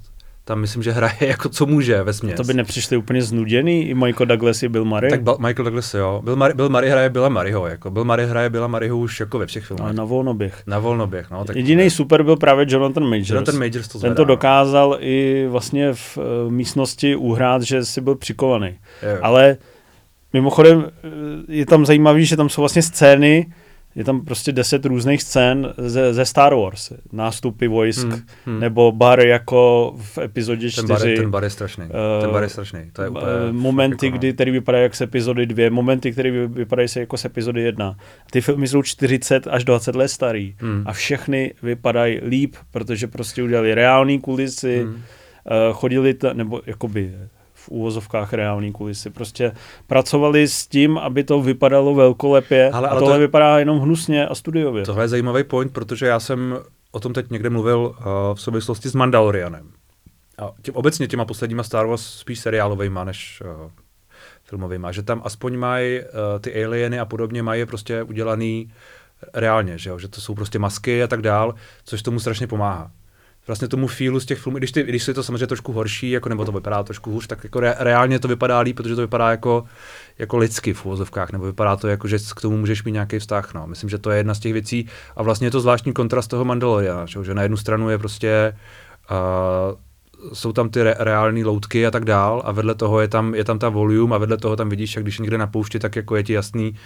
tam 0.45 0.61
myslím, 0.61 0.83
že 0.83 0.93
hraje 0.93 1.17
jako 1.21 1.49
co 1.49 1.67
může 1.67 2.03
ve 2.03 2.13
směs. 2.13 2.37
To 2.37 2.43
by 2.45 2.55
nepřišli 2.55 2.97
úplně 2.97 3.23
znuděný, 3.23 3.89
i 3.89 3.95
Michael 3.95 4.27
Douglas 4.27 4.63
i 4.63 4.69
Bill 4.69 4.85
Murray? 4.85 5.11
Tak 5.11 5.23
ba- 5.23 5.37
Michael 5.39 5.65
Douglas 5.65 5.95
jo, 5.95 6.21
Bill 6.25 6.37
Murray, 6.37 6.55
Bill 6.55 6.69
Murray 6.69 6.91
hraje 6.91 7.11
Billa 7.11 7.29
Murrayho, 7.29 7.67
jako 7.67 7.91
Bill 7.91 8.05
Murray 8.05 8.27
hraje 8.27 8.51
Billa 8.51 8.67
Murrayho 8.67 8.99
už 8.99 9.21
jako 9.21 9.39
ve 9.39 9.47
všech 9.47 9.65
filmech. 9.65 9.85
Ale 9.85 9.93
na 9.93 10.05
volnoběh. 10.05 10.63
Na 10.67 10.79
volnoběh, 10.79 11.31
no. 11.31 11.45
Tak 11.45 11.57
Jediný 11.57 11.91
super 11.91 12.23
byl 12.23 12.37
právě 12.37 12.67
Jonathan 12.69 13.05
Majors. 13.09 13.29
Jonathan 13.31 13.59
Majors 13.59 13.89
to 13.89 13.99
zvedá, 13.99 14.11
Ten 14.11 14.17
to 14.17 14.23
no. 14.23 14.27
dokázal 14.27 14.97
i 15.01 15.47
vlastně 15.51 15.93
v 15.93 16.19
uh, 16.19 16.53
místnosti 16.53 17.17
uhrát, 17.17 17.63
že 17.63 17.85
si 17.85 18.01
byl 18.01 18.15
přikovaný. 18.15 18.79
Je, 19.03 19.19
Ale 19.23 19.57
mimochodem 20.33 20.85
eh, 20.89 21.09
je 21.49 21.67
tam 21.67 21.87
zajímavý, 21.87 22.25
že 22.27 22.37
tam 22.37 22.49
jsou 22.49 22.63
vlastně 22.63 22.83
scény, 22.83 23.47
je 23.95 24.05
tam 24.05 24.25
prostě 24.25 24.53
deset 24.53 24.85
různých 24.85 25.23
scén 25.23 25.75
ze, 25.79 26.15
ze 26.15 26.25
Star 26.25 26.55
Wars. 26.55 26.93
Nástupy 27.13 27.69
vojsk, 27.69 28.07
hmm, 28.07 28.23
hmm. 28.47 28.61
nebo 28.61 28.93
bar 28.93 29.21
jako 29.21 29.93
v 29.97 30.19
epizodě 30.19 30.71
4. 30.71 30.87
Ten 30.87 30.97
bar, 30.97 31.07
je, 31.09 31.17
ten 31.17 31.31
bar 31.31 31.45
je 31.45 31.51
strašný. 31.51 31.85
Uh, 31.85 31.91
ten 32.21 32.31
bar 32.31 32.43
je 32.43 32.49
strašný. 32.49 32.81
To 32.93 33.03
je 33.03 33.09
úplně 33.09 33.27
momenty, 33.51 34.07
jako, 34.07 34.19
kdy, 34.19 34.33
který 34.33 34.51
vypadají 34.51 34.83
jako 34.83 34.97
z 34.97 35.01
epizody 35.01 35.47
2, 35.47 35.71
momenty, 35.71 36.13
které 36.13 36.47
vypadají 36.47 36.89
se 36.89 37.01
jako 37.01 37.17
z 37.17 37.25
epizody 37.25 37.63
1. 37.63 37.97
Ty 38.31 38.41
filmy 38.41 38.69
jsou 38.69 38.83
40 38.83 39.47
až 39.47 39.65
20 39.65 39.97
let 39.97 40.09
starý 40.09 40.57
hmm. 40.59 40.83
a 40.87 40.93
všechny 40.93 41.55
vypadají 41.63 42.21
líp, 42.25 42.57
protože 42.71 43.07
prostě 43.07 43.43
udělali 43.43 43.75
reální 43.75 44.21
kulisy, 44.21 44.83
hmm. 44.83 44.95
uh, 44.95 45.01
chodili, 45.73 46.15
t- 46.15 46.35
nebo 46.35 46.61
jakoby 46.67 47.15
v 47.65 47.69
úvozovkách 47.69 48.33
reální 48.33 48.73
kulisy. 48.73 49.11
Prostě 49.11 49.53
pracovali 49.87 50.49
s 50.49 50.67
tím, 50.67 50.99
aby 50.99 51.25
to 51.25 51.41
vypadalo 51.41 51.95
velkolepě 51.95 52.71
ale, 52.71 52.89
ale 52.89 52.97
a 52.97 53.01
tohle 53.01 53.15
to, 53.15 53.21
vypadá 53.21 53.59
jenom 53.59 53.81
hnusně 53.81 54.29
a 54.29 54.35
studiově. 54.35 54.85
Tohle 54.85 55.05
je 55.05 55.09
zajímavý 55.09 55.45
point, 55.45 55.73
protože 55.73 56.07
já 56.07 56.21
jsem 56.21 56.59
o 56.93 57.01
tom 57.01 57.13
teď 57.13 57.31
někde 57.31 57.51
mluvil 57.51 57.79
uh, 57.79 58.05
v 58.35 58.41
souvislosti 58.41 58.89
s 58.89 58.95
Mandalorianem. 58.95 59.71
A 60.39 60.51
tím, 60.63 60.75
obecně 60.77 61.07
těma 61.07 61.25
posledníma 61.25 61.63
Star 61.63 61.87
Wars 61.87 62.03
spíš 62.07 62.39
seriálovejma 62.39 63.05
než 63.05 63.43
uh, 63.45 63.71
filmovýma, 64.45 64.93
že 64.93 65.03
tam 65.03 65.23
aspoň 65.25 65.57
mají 65.57 66.01
uh, 66.01 66.07
ty 66.41 66.65
alieny 66.65 66.99
a 66.99 67.05
podobně 67.05 67.43
mají 67.43 67.61
je 67.61 67.67
prostě 67.67 68.03
udělaný 68.03 68.73
reálně, 69.35 69.79
že, 69.79 69.91
jo? 69.91 69.99
že 69.99 70.09
to 70.09 70.21
jsou 70.21 70.35
prostě 70.35 70.59
masky 70.59 71.03
a 71.03 71.07
tak 71.07 71.23
dál, 71.23 71.55
což 71.85 72.03
tomu 72.03 72.21
strašně 72.21 72.47
pomáhá 72.47 72.91
vlastně 73.47 73.69
tomu 73.69 73.87
feelu 73.87 74.21
z 74.21 74.27
těch 74.27 74.39
filmů, 74.39 74.59
když, 74.59 74.73
ty, 74.73 74.83
když 74.83 75.09
je 75.09 75.15
to 75.15 75.23
samozřejmě 75.23 75.47
trošku 75.47 75.73
horší, 75.73 76.11
jako, 76.11 76.29
nebo 76.29 76.45
to 76.45 76.53
vypadá 76.53 76.83
trošku 76.83 77.11
hůř, 77.11 77.27
tak 77.27 77.45
jako 77.45 77.61
re, 77.61 77.75
reálně 77.79 78.19
to 78.19 78.29
vypadá 78.29 78.61
líp, 78.61 78.77
protože 78.77 78.95
to 78.95 79.01
vypadá 79.01 79.31
jako, 79.31 79.65
jako 80.19 80.37
lidsky 80.37 80.73
v 80.73 80.87
úvozovkách, 80.87 81.33
nebo 81.33 81.45
vypadá 81.45 81.77
to 81.77 81.89
jako, 81.89 82.09
že 82.09 82.19
k 82.37 82.41
tomu 82.41 82.57
můžeš 82.57 82.85
mít 82.85 82.93
nějaký 82.93 83.19
vztah. 83.19 83.55
No. 83.55 83.67
Myslím, 83.67 83.91
že 83.91 83.99
to 83.99 84.11
je 84.11 84.17
jedna 84.17 84.35
z 84.35 84.39
těch 84.41 84.53
věcí 84.53 84.89
a 85.17 85.23
vlastně 85.23 85.47
je 85.47 85.51
to 85.51 85.61
zvláštní 85.61 85.93
kontrast 85.93 86.31
toho 86.31 86.45
Mandaloriana, 86.45 87.07
že 87.23 87.35
na 87.35 87.43
jednu 87.43 87.57
stranu 87.57 87.91
je 87.91 87.99
prostě 87.99 88.57
uh, 89.11 89.79
jsou 90.33 90.53
tam 90.53 90.69
ty 90.69 90.83
re- 90.83 90.97
reální 90.99 91.45
loutky 91.45 91.87
a 91.87 91.91
tak 91.91 92.05
dál 92.05 92.43
a 92.45 92.53
vedle 92.53 92.75
toho 92.75 93.01
je 93.01 93.09
tam, 93.09 93.35
je 93.35 93.45
tam 93.45 93.59
ta 93.59 93.69
volume 93.69 94.15
a 94.15 94.19
vedle 94.19 94.37
toho 94.37 94.57
tam 94.57 94.69
vidíš, 94.69 94.97
jak 94.97 95.05
když 95.05 95.19
někde 95.19 95.39
na 95.39 95.47
poušti, 95.47 95.79
tak 95.79 95.97
jako 95.97 96.17
je 96.17 96.23
ti 96.23 96.33
jasný 96.33 96.77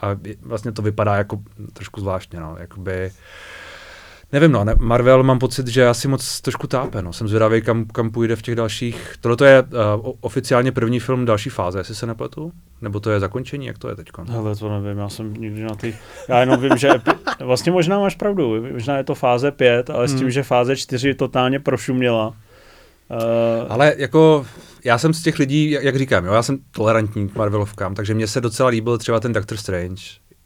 a 0.00 0.16
vlastně 0.42 0.72
to 0.72 0.82
vypadá 0.82 1.16
jako 1.16 1.40
trošku 1.72 2.00
zvláštně, 2.00 2.40
no, 2.40 2.56
jakoby 2.58 3.12
Nevím, 4.32 4.52
no, 4.52 4.64
ne, 4.64 4.74
Marvel 4.78 5.22
mám 5.22 5.38
pocit, 5.38 5.66
že 5.66 5.88
asi 5.88 6.08
moc 6.08 6.40
trošku 6.40 6.66
tápe, 6.66 7.02
no. 7.02 7.12
Jsem 7.12 7.28
zvědavý, 7.28 7.62
kam, 7.62 7.84
kam 7.84 8.10
půjde 8.10 8.36
v 8.36 8.42
těch 8.42 8.54
dalších... 8.54 9.14
Tohle 9.20 9.48
je 9.48 9.62
uh, 9.62 10.12
oficiálně 10.20 10.72
první 10.72 11.00
film 11.00 11.24
další 11.24 11.50
fáze, 11.50 11.78
jestli 11.78 11.94
se 11.94 12.06
nepletu? 12.06 12.52
Nebo 12.82 13.00
to 13.00 13.10
je 13.10 13.20
zakončení, 13.20 13.66
jak 13.66 13.78
to 13.78 13.88
je 13.88 13.96
teď? 13.96 14.08
Hele, 14.28 14.56
to 14.56 14.80
nevím, 14.80 14.98
já 14.98 15.08
jsem 15.08 15.34
nikdy 15.34 15.62
na 15.62 15.74
ty... 15.74 15.96
Já 16.28 16.40
jenom 16.40 16.60
vím, 16.60 16.76
že... 16.76 16.88
Vlastně 17.40 17.72
možná 17.72 17.98
máš 17.98 18.14
pravdu, 18.14 18.66
možná 18.72 18.96
je 18.96 19.04
to 19.04 19.14
fáze 19.14 19.50
5, 19.50 19.90
ale 19.90 20.06
hmm. 20.06 20.16
s 20.16 20.20
tím, 20.20 20.30
že 20.30 20.42
fáze 20.42 20.76
4 20.76 21.14
totálně 21.14 21.60
prošuměla. 21.60 22.28
Uh... 22.28 22.34
Ale 23.68 23.94
jako, 23.96 24.46
já 24.84 24.98
jsem 24.98 25.14
z 25.14 25.22
těch 25.22 25.38
lidí, 25.38 25.70
jak, 25.70 25.84
jak 25.84 25.96
říkám, 25.96 26.24
jo, 26.24 26.32
já 26.32 26.42
jsem 26.42 26.58
tolerantní 26.70 27.28
k 27.28 27.34
Marvelovkám, 27.34 27.94
takže 27.94 28.14
mně 28.14 28.26
se 28.26 28.40
docela 28.40 28.68
líbil 28.68 28.98
třeba 28.98 29.20
ten 29.20 29.32
Doctor 29.32 29.58
Strange, 29.58 30.02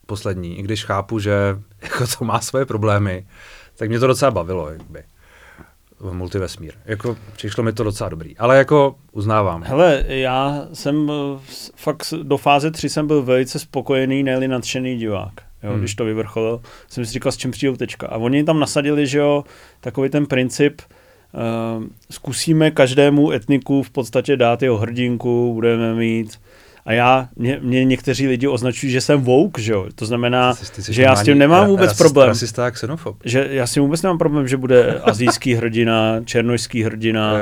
poslední, 0.06 0.58
i 0.58 0.62
když 0.62 0.84
chápu, 0.84 1.18
že 1.18 1.32
jako 1.82 2.04
to 2.18 2.24
má 2.24 2.40
svoje 2.40 2.66
problémy 2.66 3.26
tak 3.76 3.88
mě 3.88 3.98
to 3.98 4.06
docela 4.06 4.30
bavilo, 4.30 4.70
jakby 4.70 5.02
multivesmír. 6.00 6.72
Jako 6.84 7.16
přišlo 7.32 7.64
mi 7.64 7.72
to 7.72 7.84
docela 7.84 8.08
dobrý, 8.08 8.38
ale 8.38 8.58
jako 8.58 8.94
uznávám. 9.12 9.62
Hele, 9.62 10.04
já 10.06 10.68
jsem 10.72 11.12
fakt 11.76 12.14
do 12.22 12.36
fáze 12.36 12.70
3 12.70 12.88
jsem 12.88 13.06
byl 13.06 13.22
velice 13.22 13.58
spokojený, 13.58 14.22
ne 14.22 14.48
nadšený 14.48 14.96
divák. 14.96 15.32
Jo, 15.62 15.70
hmm. 15.70 15.78
Když 15.78 15.94
to 15.94 16.04
vyvrcholil, 16.04 16.60
jsem 16.88 17.04
si 17.06 17.12
říkal, 17.12 17.32
s 17.32 17.36
čím 17.36 17.50
přijdou 17.50 17.76
tečka. 17.76 18.06
A 18.06 18.16
oni 18.16 18.44
tam 18.44 18.60
nasadili, 18.60 19.06
že 19.06 19.18
jo, 19.18 19.44
takový 19.80 20.08
ten 20.08 20.26
princip, 20.26 20.82
uh, 21.32 21.84
zkusíme 22.10 22.70
každému 22.70 23.32
etniku 23.32 23.82
v 23.82 23.90
podstatě 23.90 24.36
dát 24.36 24.62
jeho 24.62 24.76
hrdinku, 24.76 25.54
budeme 25.54 25.94
mít 25.94 26.40
a 26.86 26.92
já, 26.92 27.28
mě, 27.36 27.58
mě 27.62 27.84
někteří 27.84 28.28
lidi 28.28 28.48
označují, 28.48 28.92
že 28.92 29.00
jsem 29.00 29.20
woke, 29.20 29.62
že 29.62 29.72
jo? 29.72 29.86
To 29.94 30.06
znamená, 30.06 30.54
ty 30.54 30.64
jsi, 30.64 30.72
ty 30.72 30.82
jsi 30.82 30.92
že 30.92 31.02
já 31.02 31.16
s 31.16 31.22
tím 31.22 31.38
nemám 31.38 31.66
vůbec 31.66 31.86
rasist, 31.86 31.98
problém. 31.98 32.28
Rasista 32.28 32.66
a 32.66 32.70
xenofob. 32.70 33.16
Že 33.24 33.48
já 33.50 33.66
s 33.66 33.72
tím 33.72 33.82
vůbec 33.82 34.02
nemám 34.02 34.18
problém, 34.18 34.48
že 34.48 34.56
bude 34.56 35.00
azijský 35.00 35.54
hrdina, 35.54 36.20
černožský 36.24 36.82
hrdina. 36.82 37.32
Uh, 37.34 37.40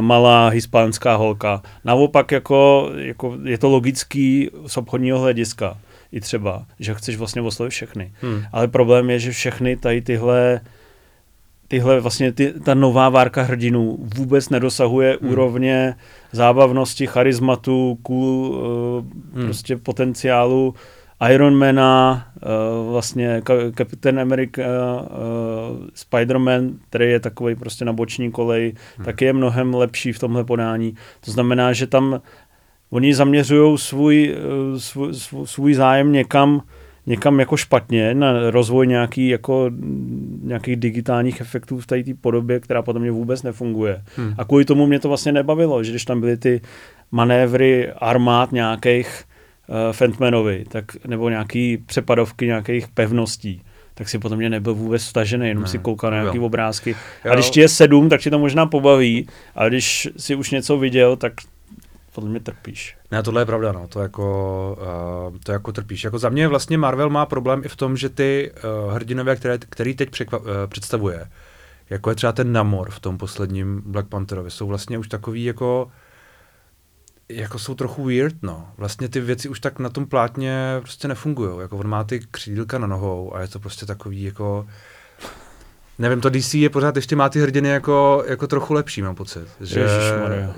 malá 0.00 0.48
hispánská 0.48 1.16
holka. 1.16 1.62
Naopak 1.84 2.32
jako, 2.32 2.90
jako 2.96 3.36
je 3.44 3.58
to 3.58 3.68
logický 3.68 4.50
z 4.66 4.76
obchodního 4.76 5.18
hlediska 5.18 5.78
i 6.12 6.20
třeba, 6.20 6.66
že 6.80 6.94
chceš 6.94 7.16
vlastně 7.16 7.42
oslovit 7.42 7.72
všechny. 7.72 8.12
Hmm. 8.20 8.42
Ale 8.52 8.68
problém 8.68 9.10
je, 9.10 9.18
že 9.18 9.30
všechny 9.30 9.76
tady 9.76 10.00
tyhle 10.00 10.60
tyhle 11.68 12.00
vlastně 12.00 12.32
ty, 12.32 12.54
ta 12.64 12.74
nová 12.74 13.08
várka 13.08 13.42
hrdinů 13.42 13.98
vůbec 14.16 14.48
nedosahuje 14.48 15.18
hmm. 15.20 15.30
úrovně 15.30 15.94
zábavnosti, 16.32 17.06
charizmatu, 17.06 17.98
cool, 18.02 18.48
uh, 18.48 19.04
hmm. 19.34 19.44
prostě 19.44 19.76
potenciálu 19.76 20.74
Ironmana, 21.30 22.26
uh, 22.36 22.92
vlastně 22.92 23.42
Captain 23.76 24.20
America, 24.20 24.62
uh, 24.62 25.86
Spider-Man, 25.94 26.74
který 26.88 27.10
je 27.10 27.20
takový 27.20 27.54
prostě 27.54 27.84
na 27.84 27.92
boční 27.92 28.30
kolej, 28.30 28.74
hmm. 28.96 29.04
tak 29.04 29.20
je 29.22 29.32
mnohem 29.32 29.74
lepší 29.74 30.12
v 30.12 30.18
tomhle 30.18 30.44
podání. 30.44 30.94
To 31.24 31.30
znamená, 31.30 31.72
že 31.72 31.86
tam 31.86 32.20
oni 32.90 33.14
zaměřují 33.14 33.78
svůj, 33.78 34.36
svůj, 34.76 35.14
svůj, 35.14 35.46
svůj 35.46 35.74
zájem 35.74 36.12
někam, 36.12 36.62
někam 37.06 37.40
jako 37.40 37.56
špatně 37.56 38.14
na 38.14 38.50
rozvoj 38.50 38.86
nějaký 38.86 39.28
jako 39.28 39.70
nějakých 40.48 40.76
digitálních 40.76 41.40
efektů 41.40 41.80
v 41.80 41.86
té 41.86 42.02
podobě, 42.20 42.60
která 42.60 42.82
potom 42.82 43.02
mě 43.02 43.10
vůbec 43.10 43.42
nefunguje. 43.42 44.02
Hmm. 44.16 44.34
A 44.38 44.44
kvůli 44.44 44.64
tomu 44.64 44.86
mě 44.86 45.00
to 45.00 45.08
vlastně 45.08 45.32
nebavilo, 45.32 45.84
že 45.84 45.90
když 45.90 46.04
tam 46.04 46.20
byly 46.20 46.36
ty 46.36 46.60
manévry 47.12 47.92
armád 47.92 48.52
nějakých 48.52 49.24
uh, 49.68 49.92
Fentmanovi, 49.92 50.64
tak, 50.68 50.84
nebo 51.06 51.28
nějaký 51.28 51.78
přepadovky 51.86 52.46
nějakých 52.46 52.88
pevností, 52.88 53.62
tak 53.94 54.08
si 54.08 54.18
potom 54.18 54.38
mě 54.38 54.50
nebyl 54.50 54.74
vůbec 54.74 55.08
vtažený, 55.08 55.48
jenom 55.48 55.62
ne, 55.62 55.68
si 55.68 55.78
koukal 55.78 56.10
na 56.10 56.20
nějaké 56.20 56.40
obrázky. 56.40 56.96
Jo. 57.24 57.32
A 57.32 57.34
když 57.34 57.50
ti 57.50 57.60
je 57.60 57.68
sedm, 57.68 58.08
tak 58.08 58.20
ti 58.20 58.30
to 58.30 58.38
možná 58.38 58.66
pobaví, 58.66 59.26
a 59.54 59.68
když 59.68 60.08
si 60.16 60.34
už 60.34 60.50
něco 60.50 60.78
viděl, 60.78 61.16
tak 61.16 61.32
podle 62.18 62.30
mě 62.30 62.40
trpíš. 62.40 62.96
Ne, 63.10 63.22
tohle 63.22 63.42
je 63.42 63.46
pravda, 63.46 63.72
no, 63.72 63.88
to 63.88 64.00
jako, 64.00 64.78
uh, 65.30 65.38
to 65.44 65.52
jako 65.52 65.72
trpíš. 65.72 66.04
Jako 66.04 66.18
za 66.18 66.28
mě 66.28 66.48
vlastně 66.48 66.78
Marvel 66.78 67.10
má 67.10 67.26
problém 67.26 67.62
i 67.64 67.68
v 67.68 67.76
tom, 67.76 67.96
že 67.96 68.08
ty 68.08 68.52
uh, 68.86 68.92
hrdinové, 68.92 69.36
které, 69.36 69.58
který 69.58 69.94
teď 69.94 70.10
překva, 70.10 70.38
uh, 70.38 70.46
představuje, 70.66 71.30
jako 71.90 72.10
je 72.10 72.16
třeba 72.16 72.32
ten 72.32 72.52
Namor 72.52 72.90
v 72.90 73.00
tom 73.00 73.18
posledním 73.18 73.82
Black 73.86 74.08
Pantherovi, 74.08 74.50
jsou 74.50 74.66
vlastně 74.66 74.98
už 74.98 75.08
takový 75.08 75.44
jako 75.44 75.90
jako 77.28 77.58
jsou 77.58 77.74
trochu 77.74 78.04
weird, 78.04 78.34
no. 78.42 78.68
Vlastně 78.76 79.08
ty 79.08 79.20
věci 79.20 79.48
už 79.48 79.60
tak 79.60 79.78
na 79.78 79.88
tom 79.88 80.06
plátně 80.06 80.76
prostě 80.80 81.08
nefungují. 81.08 81.60
Jako 81.60 81.76
on 81.76 81.88
má 81.88 82.04
ty 82.04 82.20
křídilka 82.30 82.78
na 82.78 82.86
nohou 82.86 83.34
a 83.34 83.40
je 83.40 83.48
to 83.48 83.58
prostě 83.58 83.86
takový 83.86 84.22
jako 84.22 84.66
Nevím, 85.98 86.20
to 86.20 86.30
DC 86.30 86.54
je 86.54 86.70
pořád 86.70 86.96
ještě 86.96 87.16
má 87.16 87.28
ty 87.28 87.40
hrdiny 87.40 87.68
jako, 87.68 88.24
jako 88.26 88.46
trochu 88.46 88.74
lepší, 88.74 89.02
mám 89.02 89.14
pocit. 89.14 89.48
Že, 89.60 89.86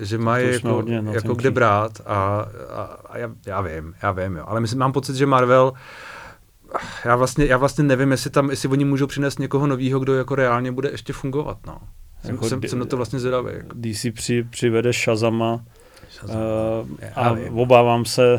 že 0.01 0.19
mají 0.19 0.53
jako, 0.53 0.85
jako 1.13 1.35
kde 1.35 1.51
brát 1.51 2.01
a, 2.07 2.47
a, 2.71 2.83
a 3.11 3.19
já, 3.19 3.31
já, 3.47 3.61
vím, 3.61 3.95
já 4.03 4.13
vím, 4.13 4.37
jo. 4.37 4.45
Ale 4.47 4.61
myslím, 4.61 4.79
mám 4.79 4.93
pocit, 4.93 5.17
že 5.17 5.27
Marvel 5.27 5.73
já 7.05 7.17
vlastně, 7.17 7.45
já 7.47 7.57
vlastně 7.57 7.85
nevím, 7.85 8.11
jestli 8.11 8.31
tam, 8.31 8.51
jestli 8.51 8.69
oni 8.69 8.85
můžou 8.85 9.07
přinést 9.07 9.39
někoho 9.39 9.67
nového, 9.67 10.01
kdo 10.01 10.15
jako 10.15 10.35
reálně 10.35 10.73
bude 10.73 10.91
ještě 10.91 11.13
fungovat, 11.13 11.59
no. 11.67 11.79
Jsem, 12.23 12.31
jako 12.35 12.49
jsem, 12.49 12.61
d- 12.61 12.69
jsem 12.69 12.79
na 12.79 12.85
to 12.85 12.97
vlastně 12.97 13.19
zvědavý. 13.19 13.51
Jako. 13.55 13.69
DC 13.75 14.07
při, 14.15 14.43
přivede 14.51 14.93
Shazama, 14.93 15.61
Shazama. 16.11 16.41
Uh, 16.81 16.87
a 17.15 17.37
obávám 17.53 18.05
se, 18.05 18.39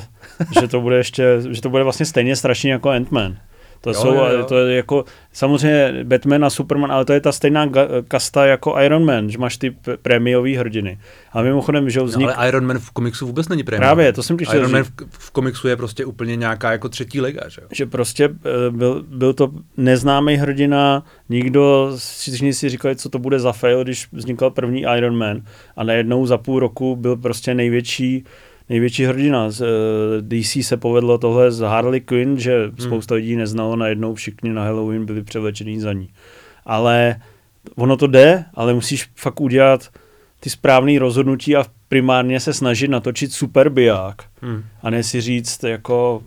že 0.61 0.67
to 0.67 0.81
bude 0.81 0.97
ještě, 0.97 1.37
že 1.51 1.61
to 1.61 1.69
bude 1.69 1.83
vlastně 1.83 2.05
stejně 2.05 2.35
strašně 2.35 2.71
jako 2.71 2.89
Ant-Man. 2.89 3.37
To 3.81 3.89
jo, 3.89 3.93
jsou, 3.93 4.13
jo, 4.13 4.25
jo. 4.25 4.43
to 4.43 4.57
je 4.57 4.75
jako, 4.75 5.05
samozřejmě 5.33 6.03
Batman 6.03 6.45
a 6.45 6.49
Superman, 6.49 6.91
ale 6.91 7.05
to 7.05 7.13
je 7.13 7.21
ta 7.21 7.31
stejná 7.31 7.69
kasta 8.07 8.45
jako 8.45 8.75
Iron 8.81 9.05
Man, 9.05 9.29
že 9.29 9.37
máš 9.37 9.57
ty 9.57 9.75
prémiový 10.01 10.55
hrdiny. 10.55 10.99
A 11.33 11.41
mimochodem, 11.41 11.89
že 11.89 12.01
vznik... 12.01 12.27
No, 12.27 12.39
ale 12.39 12.47
Iron 12.47 12.65
Man 12.65 12.79
v 12.79 12.91
komiksu 12.91 13.27
vůbec 13.27 13.49
není 13.49 13.63
prémiový. 13.63 13.87
Právě, 13.87 14.13
to 14.13 14.23
jsem 14.23 14.37
ti 14.37 14.45
Iron 14.53 14.71
Man 14.71 14.83
v, 14.83 14.91
v, 15.09 15.31
komiksu 15.31 15.67
je 15.67 15.77
prostě 15.77 16.05
úplně 16.05 16.35
nějaká 16.35 16.71
jako 16.71 16.89
třetí 16.89 17.21
liga, 17.21 17.49
že 17.49 17.61
Že 17.71 17.85
prostě 17.85 18.29
eh, 18.45 18.71
byl, 18.71 19.03
byl 19.07 19.33
to 19.33 19.51
neznámý 19.77 20.35
hrdina, 20.35 21.03
nikdo, 21.29 21.91
všichni 21.97 22.53
si 22.53 22.69
říkali, 22.69 22.95
co 22.95 23.09
to 23.09 23.19
bude 23.19 23.39
za 23.39 23.51
fail, 23.51 23.83
když 23.83 24.07
vznikl 24.11 24.49
první 24.49 24.85
Iron 24.97 25.17
Man 25.17 25.41
a 25.75 25.83
najednou 25.83 26.25
za 26.25 26.37
půl 26.37 26.59
roku 26.59 26.95
byl 26.95 27.15
prostě 27.15 27.53
největší 27.53 28.25
největší 28.71 29.05
hrdina. 29.05 29.51
Z 29.51 29.61
eh, 29.61 30.21
DC 30.21 30.65
se 30.65 30.77
povedlo 30.77 31.17
tohle 31.17 31.51
z 31.51 31.59
Harley 31.59 32.01
Quinn, 32.01 32.39
že 32.39 32.65
hmm. 32.65 32.77
spousta 32.77 33.15
lidí 33.15 33.35
neznalo, 33.35 33.75
najednou 33.75 34.13
všichni 34.13 34.53
na 34.53 34.63
Halloween 34.63 35.05
byli 35.05 35.23
převlečení 35.23 35.79
za 35.79 35.93
ní. 35.93 36.09
Ale 36.65 37.15
ono 37.75 37.97
to 37.97 38.07
jde, 38.07 38.45
ale 38.53 38.73
musíš 38.73 39.09
fakt 39.15 39.41
udělat 39.41 39.89
ty 40.39 40.49
správné 40.49 40.99
rozhodnutí 40.99 41.55
a 41.55 41.65
primárně 41.87 42.39
se 42.39 42.53
snažit 42.53 42.87
natočit 42.87 43.31
super 43.31 43.69
biják. 43.69 44.21
Hmm. 44.41 44.63
A 44.83 44.89
ne 44.89 45.03
si 45.03 45.21
říct 45.21 45.63
jako 45.63 46.23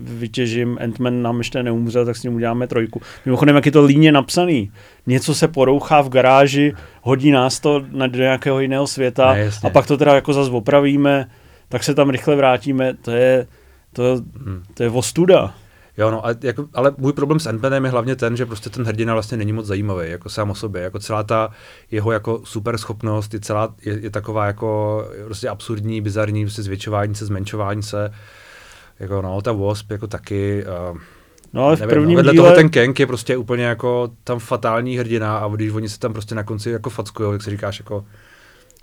vytěžím, 0.00 0.78
Ant-Man 0.80 1.22
nám 1.22 1.38
ještě 1.38 1.62
neumřel, 1.62 2.04
tak 2.04 2.16
s 2.16 2.22
ním 2.22 2.34
uděláme 2.34 2.66
trojku. 2.66 3.00
Mimochodem, 3.24 3.56
jak 3.56 3.66
je 3.66 3.72
to 3.72 3.84
líně 3.84 4.12
napsaný. 4.12 4.72
Něco 5.06 5.34
se 5.34 5.48
porouchá 5.48 6.00
v 6.00 6.08
garáži, 6.08 6.72
hodí 7.02 7.30
nás 7.30 7.60
to 7.60 7.84
na 7.90 8.06
do 8.06 8.18
nějakého 8.18 8.60
jiného 8.60 8.86
světa 8.86 9.34
ne, 9.34 9.50
a 9.64 9.70
pak 9.70 9.86
to 9.86 9.96
teda 9.96 10.14
jako 10.14 10.32
zase 10.32 10.50
opravíme, 10.50 11.30
tak 11.68 11.84
se 11.84 11.94
tam 11.94 12.10
rychle 12.10 12.36
vrátíme. 12.36 12.94
To 12.94 13.10
je, 13.10 13.46
to, 13.92 14.02
hmm. 14.44 14.62
to 14.74 14.82
je 14.82 14.90
ostuda. 14.90 15.54
Jo, 15.98 16.10
no, 16.10 16.26
a 16.26 16.30
jako, 16.42 16.68
ale 16.74 16.92
můj 16.98 17.12
problém 17.12 17.40
s 17.40 17.46
ant 17.46 17.64
je 17.64 17.90
hlavně 17.90 18.16
ten, 18.16 18.36
že 18.36 18.46
prostě 18.46 18.70
ten 18.70 18.84
hrdina 18.84 19.12
vlastně 19.12 19.36
není 19.36 19.52
moc 19.52 19.66
zajímavý, 19.66 20.10
jako 20.10 20.28
sám 20.28 20.50
o 20.50 20.54
sobě, 20.54 20.82
jako 20.82 20.98
celá 20.98 21.22
ta 21.22 21.50
jeho 21.90 22.12
jako 22.12 22.40
super 22.44 22.78
schopnost 22.78 23.34
je 23.34 23.40
celá, 23.40 23.74
je, 23.84 24.00
je 24.00 24.10
taková 24.10 24.46
jako 24.46 25.04
prostě 25.24 25.48
absurdní, 25.48 26.00
bizarní, 26.00 26.44
prostě 26.44 26.62
zvětšování 26.62 27.14
se, 27.14 27.26
zmenšování 27.26 27.82
se, 27.82 28.10
jako 29.00 29.22
no, 29.22 29.42
ta 29.42 29.52
Wasp 29.52 29.90
jako 29.90 30.06
taky, 30.06 30.64
uh, 30.90 30.98
No 31.52 31.64
ale 31.66 31.76
v 31.76 31.80
nevím, 31.80 31.94
prvním 31.94 32.10
no, 32.10 32.16
vedle 32.16 32.32
díle... 32.32 32.44
toho 32.44 32.56
ten 32.56 32.70
Kang 32.70 33.00
je 33.00 33.06
prostě 33.06 33.36
úplně 33.36 33.64
jako 33.64 34.10
tam 34.24 34.38
fatální 34.38 34.98
hrdina 34.98 35.38
a 35.38 35.48
když 35.48 35.72
oni 35.72 35.88
se 35.88 35.98
tam 35.98 36.12
prostě 36.12 36.34
na 36.34 36.42
konci 36.42 36.70
jako 36.70 36.90
fackujou, 36.90 37.32
jak 37.32 37.42
si 37.42 37.50
říkáš 37.50 37.78
jako 37.78 38.04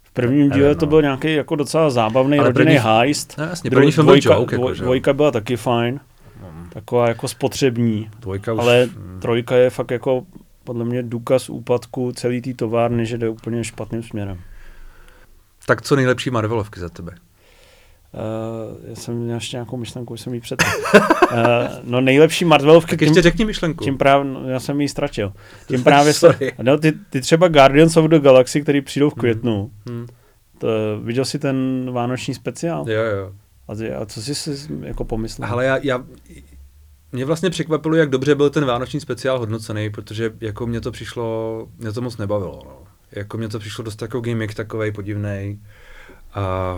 v 0.04 0.14
prvním 0.14 0.50
díle 0.50 0.64
nevím, 0.64 0.78
to 0.78 0.86
no. 0.86 0.90
byl 0.90 1.02
nějaký 1.02 1.34
jako 1.34 1.56
docela 1.56 1.90
zábavný 1.90 2.40
ale 2.40 2.48
rodinný 2.48 2.66
první, 2.66 2.92
heist. 2.92 3.38
No, 3.38 3.44
jasně, 3.44 3.70
první 3.70 3.92
film 3.92 4.08
dvojka, 4.08 4.34
joke, 4.34 4.56
jako, 4.56 4.74
dvojka 4.74 5.14
byla 5.14 5.32
taky 5.32 5.58
fajn. 5.58 6.00
Hmm. 6.42 6.70
Taková 6.70 7.08
jako 7.08 7.28
spotřební. 7.28 8.10
Dvojka 8.20 8.54
už, 8.54 8.60
ale 8.60 8.84
hmm. 8.84 9.20
trojka 9.20 9.56
je 9.56 9.70
fakt 9.70 9.92
jako 9.92 10.26
podle 10.64 10.86
mě 10.86 11.04
důkaz 11.04 11.50
úpadku 11.50 12.12
celý 12.12 12.42
té 12.42 12.54
továrny, 12.54 13.06
že 13.06 13.18
jde 13.18 13.30
úplně 13.30 13.64
špatným 13.64 14.04
směrem. 14.04 14.40
Tak 15.66 15.82
co 15.82 15.96
nejlepší 15.96 16.30
Marvelovky 16.30 16.80
za 16.80 16.90
tebe? 16.90 17.12
Uh, 18.14 18.78
já 18.90 18.96
jsem 18.96 19.16
měl 19.16 19.36
ještě 19.36 19.58
nějakou 19.58 19.78
myšlenku, 19.78 20.14
už 20.14 20.22
jsem 20.22 20.34
jí 20.34 20.40
před. 20.40 20.64
uh, 20.94 21.40
no 21.84 22.02
nejlepší 22.02 22.46
Marvelovky. 22.46 22.90
Tak 22.90 23.02
ještě 23.02 23.22
řekni 23.22 23.46
myšlenku. 23.46 23.84
Tím 23.84 23.98
právě, 23.98 24.34
no, 24.34 24.50
já 24.50 24.60
jsem 24.60 24.82
ji 24.82 24.90
ztratil. 24.90 25.34
Tím 25.68 25.84
právě, 25.84 26.14
se, 26.14 26.40
no, 26.62 26.78
ty, 26.78 26.92
ty, 27.10 27.22
třeba 27.22 27.48
Guardians 27.48 27.98
of 27.98 28.06
the 28.06 28.20
Galaxy, 28.20 28.62
který 28.62 28.82
přijdou 28.82 29.10
v 29.10 29.14
mhm. 29.16 29.20
květnu. 29.20 29.72
Hmm. 29.88 29.98
Hmm. 29.98 30.08
To, 30.58 30.68
viděl 31.02 31.26
jsi 31.26 31.40
ten 31.40 31.90
vánoční 31.92 32.34
speciál? 32.34 32.90
Jo, 32.90 33.04
jo. 33.04 33.32
A, 33.68 33.76
ty, 33.76 33.94
a 33.94 34.06
co 34.06 34.22
jsi 34.22 34.36
si 34.36 34.68
jako 34.82 35.06
pomyslel? 35.06 35.50
Ale 35.52 35.66
já, 35.66 35.78
já, 35.78 36.04
mě 37.12 37.26
vlastně 37.26 37.50
překvapilo, 37.50 37.96
jak 37.96 38.10
dobře 38.10 38.36
byl 38.36 38.50
ten 38.50 38.66
vánoční 38.66 39.00
speciál 39.00 39.40
hodnocený, 39.40 39.90
protože 39.90 40.34
jako 40.42 40.68
mě 40.68 40.82
to 40.82 40.92
přišlo, 40.92 41.68
mě 41.78 41.92
to 41.92 42.02
moc 42.02 42.18
nebavilo. 42.18 42.62
No. 42.66 42.78
Jako 43.12 43.38
mě 43.38 43.48
to 43.50 43.60
přišlo 43.60 43.84
dost 43.84 44.02
jako 44.02 44.22
gimmick 44.22 44.54
takovej 44.54 44.92
podivnej. 44.92 45.60
A 46.34 46.76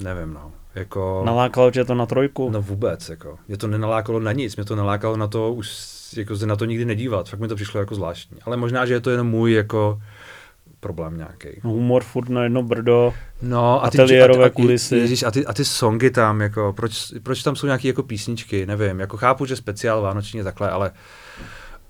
nevím, 0.00 0.32
no. 0.32 0.52
Jako, 0.80 1.22
nalákalo 1.26 1.70
tě 1.70 1.84
to 1.84 1.94
na 1.94 2.06
trojku? 2.06 2.50
No 2.50 2.62
vůbec, 2.62 3.08
jako. 3.08 3.38
Mě 3.48 3.56
to 3.56 3.66
nenalákalo 3.66 4.20
na 4.20 4.32
nic, 4.32 4.56
mě 4.56 4.64
to 4.64 4.76
nalákalo 4.76 5.16
na 5.16 5.26
to 5.26 5.52
už 5.52 5.70
jako 6.16 6.36
se 6.36 6.46
na 6.46 6.56
to 6.56 6.64
nikdy 6.64 6.84
nedívat. 6.84 7.28
Fakt 7.28 7.40
mi 7.40 7.48
to 7.48 7.56
přišlo 7.56 7.80
jako 7.80 7.94
zvláštní. 7.94 8.38
Ale 8.42 8.56
možná, 8.56 8.86
že 8.86 8.94
je 8.94 9.00
to 9.00 9.10
jenom 9.10 9.26
můj 9.26 9.52
jako 9.52 10.00
problém 10.80 11.16
nějaký. 11.16 11.48
Humor 11.62 12.02
furt 12.02 12.28
na 12.28 12.42
jedno 12.42 12.62
brdo, 12.62 13.14
no, 13.42 13.84
a 13.84 13.90
ty, 13.90 13.98
ateliérové 13.98 14.44
a, 14.44 14.46
a, 14.46 14.50
kulisy. 14.50 14.96
Ježiš, 14.96 15.22
a, 15.22 15.30
ty, 15.30 15.46
a 15.46 15.52
ty 15.52 15.64
songy 15.64 16.10
tam, 16.10 16.40
jako, 16.40 16.72
proč, 16.76 17.12
proč 17.22 17.42
tam 17.42 17.56
jsou 17.56 17.66
nějaké 17.66 17.88
jako 17.88 18.02
písničky, 18.02 18.66
nevím. 18.66 19.00
Jako 19.00 19.16
chápu, 19.16 19.46
že 19.46 19.56
speciál 19.56 20.02
vánoční 20.02 20.42
takhle, 20.42 20.70
ale 20.70 20.92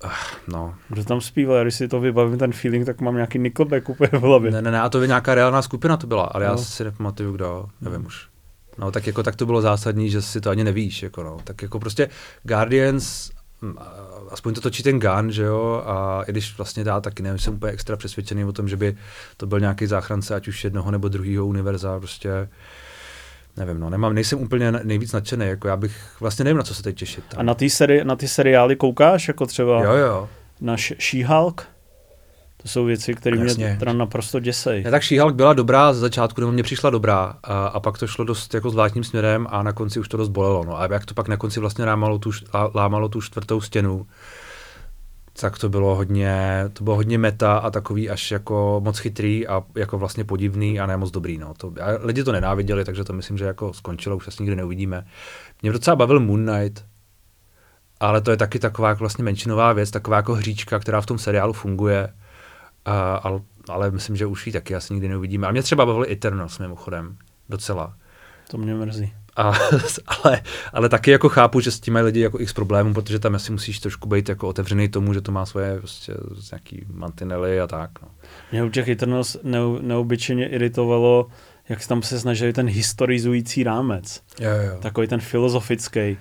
Uh, 0.04 0.10
no. 0.48 0.74
Kdo 0.88 1.04
tam 1.04 1.20
zpíval, 1.20 1.62
když 1.62 1.74
si 1.74 1.88
to 1.88 2.00
vybavím, 2.00 2.38
ten 2.38 2.52
feeling, 2.52 2.86
tak 2.86 3.00
mám 3.00 3.14
nějaký 3.14 3.38
Nickelback 3.38 3.88
úplně 3.88 4.08
v 4.12 4.22
hlavě. 4.22 4.50
Ne, 4.50 4.62
ne, 4.62 4.70
ne, 4.70 4.80
a 4.80 4.88
to 4.88 5.00
by 5.00 5.06
nějaká 5.06 5.34
reálná 5.34 5.62
skupina 5.62 5.96
to 5.96 6.06
byla, 6.06 6.22
ale 6.22 6.44
no. 6.44 6.50
já 6.50 6.56
si 6.56 6.84
nepamatuju, 6.84 7.32
kdo, 7.32 7.66
nevím 7.80 8.06
už. 8.06 8.28
No, 8.80 8.90
tak 8.90 9.06
jako 9.06 9.22
tak 9.22 9.36
to 9.36 9.46
bylo 9.46 9.60
zásadní, 9.62 10.10
že 10.10 10.22
si 10.22 10.40
to 10.40 10.50
ani 10.50 10.64
nevíš, 10.64 11.02
jako 11.02 11.22
no. 11.22 11.38
Tak 11.44 11.62
jako 11.62 11.80
prostě 11.80 12.08
Guardians, 12.42 13.30
hm, 13.62 13.76
aspoň 14.30 14.54
to 14.54 14.60
točí 14.60 14.82
ten 14.82 15.00
Gun, 15.00 15.32
že 15.32 15.42
jo, 15.42 15.82
a 15.86 16.22
i 16.22 16.32
když 16.32 16.56
vlastně 16.56 16.84
dá, 16.84 17.00
taky 17.00 17.22
nevím, 17.22 17.38
jsem 17.38 17.54
úplně 17.54 17.72
extra 17.72 17.96
přesvědčený 17.96 18.44
o 18.44 18.52
tom, 18.52 18.68
že 18.68 18.76
by 18.76 18.96
to 19.36 19.46
byl 19.46 19.60
nějaký 19.60 19.86
záchrance, 19.86 20.34
ať 20.34 20.48
už 20.48 20.64
jednoho 20.64 20.90
nebo 20.90 21.08
druhého 21.08 21.46
univerza, 21.46 21.98
prostě 21.98 22.48
nevím, 23.56 23.80
no, 23.80 23.90
nemám, 23.90 24.14
nejsem 24.14 24.38
úplně 24.38 24.72
nejvíc 24.72 25.12
nadšený, 25.12 25.46
jako 25.46 25.68
já 25.68 25.76
bych 25.76 25.96
vlastně 26.20 26.44
nevím, 26.44 26.56
na 26.56 26.62
co 26.62 26.74
se 26.74 26.82
teď 26.82 26.96
těšit. 26.96 27.24
Tam. 27.28 27.40
A 27.40 27.42
na 27.42 27.54
ty, 27.54 27.66
seri- 27.66 28.04
na 28.04 28.16
ty 28.16 28.28
seriály 28.28 28.76
koukáš, 28.76 29.28
jako 29.28 29.46
třeba 29.46 29.84
jo, 29.84 29.92
jo. 29.92 30.28
na 30.60 30.76
She-Hulk? 30.76 31.62
To 32.62 32.68
jsou 32.68 32.84
věci, 32.84 33.14
které 33.14 33.36
mě 33.36 33.76
teda 33.78 33.92
naprosto 33.92 34.40
děsejí. 34.40 34.84
tak 34.84 35.02
She-Hulk 35.02 35.34
byla 35.34 35.52
dobrá 35.52 35.92
z 35.92 35.98
začátku, 35.98 36.40
nebo 36.40 36.52
mě 36.52 36.62
přišla 36.62 36.90
dobrá 36.90 37.34
a, 37.42 37.66
a, 37.66 37.80
pak 37.80 37.98
to 37.98 38.06
šlo 38.06 38.24
dost 38.24 38.54
jako 38.54 38.70
zvláštním 38.70 39.04
směrem 39.04 39.46
a 39.50 39.62
na 39.62 39.72
konci 39.72 40.00
už 40.00 40.08
to 40.08 40.16
dost 40.16 40.28
bolelo. 40.28 40.64
No. 40.64 40.80
A 40.80 40.88
jak 40.92 41.06
to 41.06 41.14
pak 41.14 41.28
na 41.28 41.36
konci 41.36 41.60
vlastně 41.60 41.84
lámalo 41.84 42.18
tu, 42.18 42.30
lámalo 42.74 43.08
tu 43.08 43.20
čtvrtou 43.20 43.60
stěnu, 43.60 44.06
tak 45.40 45.58
to 45.58 45.68
bylo 45.68 45.94
hodně, 45.94 46.64
to 46.72 46.84
bylo 46.84 46.96
hodně 46.96 47.18
meta 47.18 47.58
a 47.58 47.70
takový 47.70 48.10
až 48.10 48.30
jako 48.30 48.80
moc 48.84 48.98
chytrý 48.98 49.46
a 49.46 49.62
jako 49.76 49.98
vlastně 49.98 50.24
podivný 50.24 50.80
a 50.80 50.86
ne 50.86 50.96
moc 50.96 51.10
dobrý. 51.10 51.38
No. 51.38 51.54
To, 51.56 51.72
a 51.80 51.86
lidi 52.00 52.24
to 52.24 52.32
nenáviděli, 52.32 52.84
takže 52.84 53.04
to 53.04 53.12
myslím, 53.12 53.38
že 53.38 53.44
jako 53.44 53.72
skončilo, 53.72 54.16
už 54.16 54.24
se 54.24 54.42
nikdy 54.42 54.56
neuvidíme. 54.56 55.06
Mě 55.62 55.72
docela 55.72 55.96
bavil 55.96 56.20
Moon 56.20 56.46
Knight, 56.46 56.84
ale 58.00 58.20
to 58.20 58.30
je 58.30 58.36
taky 58.36 58.58
taková 58.58 58.88
jako 58.88 58.98
vlastně 58.98 59.24
menšinová 59.24 59.72
věc, 59.72 59.90
taková 59.90 60.16
jako 60.16 60.34
hříčka, 60.34 60.78
která 60.78 61.00
v 61.00 61.06
tom 61.06 61.18
seriálu 61.18 61.52
funguje 61.52 62.08
ale, 62.98 63.40
ale 63.68 63.90
myslím, 63.90 64.16
že 64.16 64.26
už 64.26 64.46
ji 64.46 64.52
taky 64.52 64.74
asi 64.74 64.94
nikdy 64.94 65.08
neuvidíme. 65.08 65.46
A 65.46 65.50
mě 65.50 65.62
třeba 65.62 65.86
bavili 65.86 66.12
Eternals 66.12 66.58
mimochodem, 66.58 67.16
docela. 67.48 67.94
To 68.50 68.58
mě 68.58 68.74
mrzí. 68.74 69.12
A, 69.36 69.52
ale, 70.06 70.42
ale 70.72 70.88
taky 70.88 71.10
jako 71.10 71.28
chápu, 71.28 71.60
že 71.60 71.70
s 71.70 71.80
tím 71.80 71.94
mají 71.94 72.04
lidi 72.04 72.20
jako 72.20 72.40
x 72.40 72.52
problémů, 72.52 72.94
protože 72.94 73.18
tam 73.18 73.34
asi 73.34 73.52
musíš 73.52 73.80
trošku 73.80 74.08
být 74.08 74.28
jako 74.28 74.48
otevřený 74.48 74.88
tomu, 74.88 75.14
že 75.14 75.20
to 75.20 75.32
má 75.32 75.46
svoje 75.46 75.78
prostě 75.78 76.14
nějaký 76.52 76.86
mantinely 76.92 77.60
a 77.60 77.66
tak. 77.66 77.90
No. 78.02 78.08
Mě 78.52 78.64
u 78.64 78.68
těch 78.68 78.88
Eternals 78.88 79.36
ne, 79.42 79.58
neobyčejně 79.80 80.48
iritovalo, 80.48 81.26
jak 81.68 81.86
tam 81.86 82.02
se 82.02 82.20
snažili 82.20 82.52
ten 82.52 82.66
historizující 82.66 83.64
rámec. 83.64 84.22
Jo, 84.40 84.50
jo. 84.50 84.78
Takový 84.80 85.06
ten 85.06 85.20
filozofický. 85.20 86.18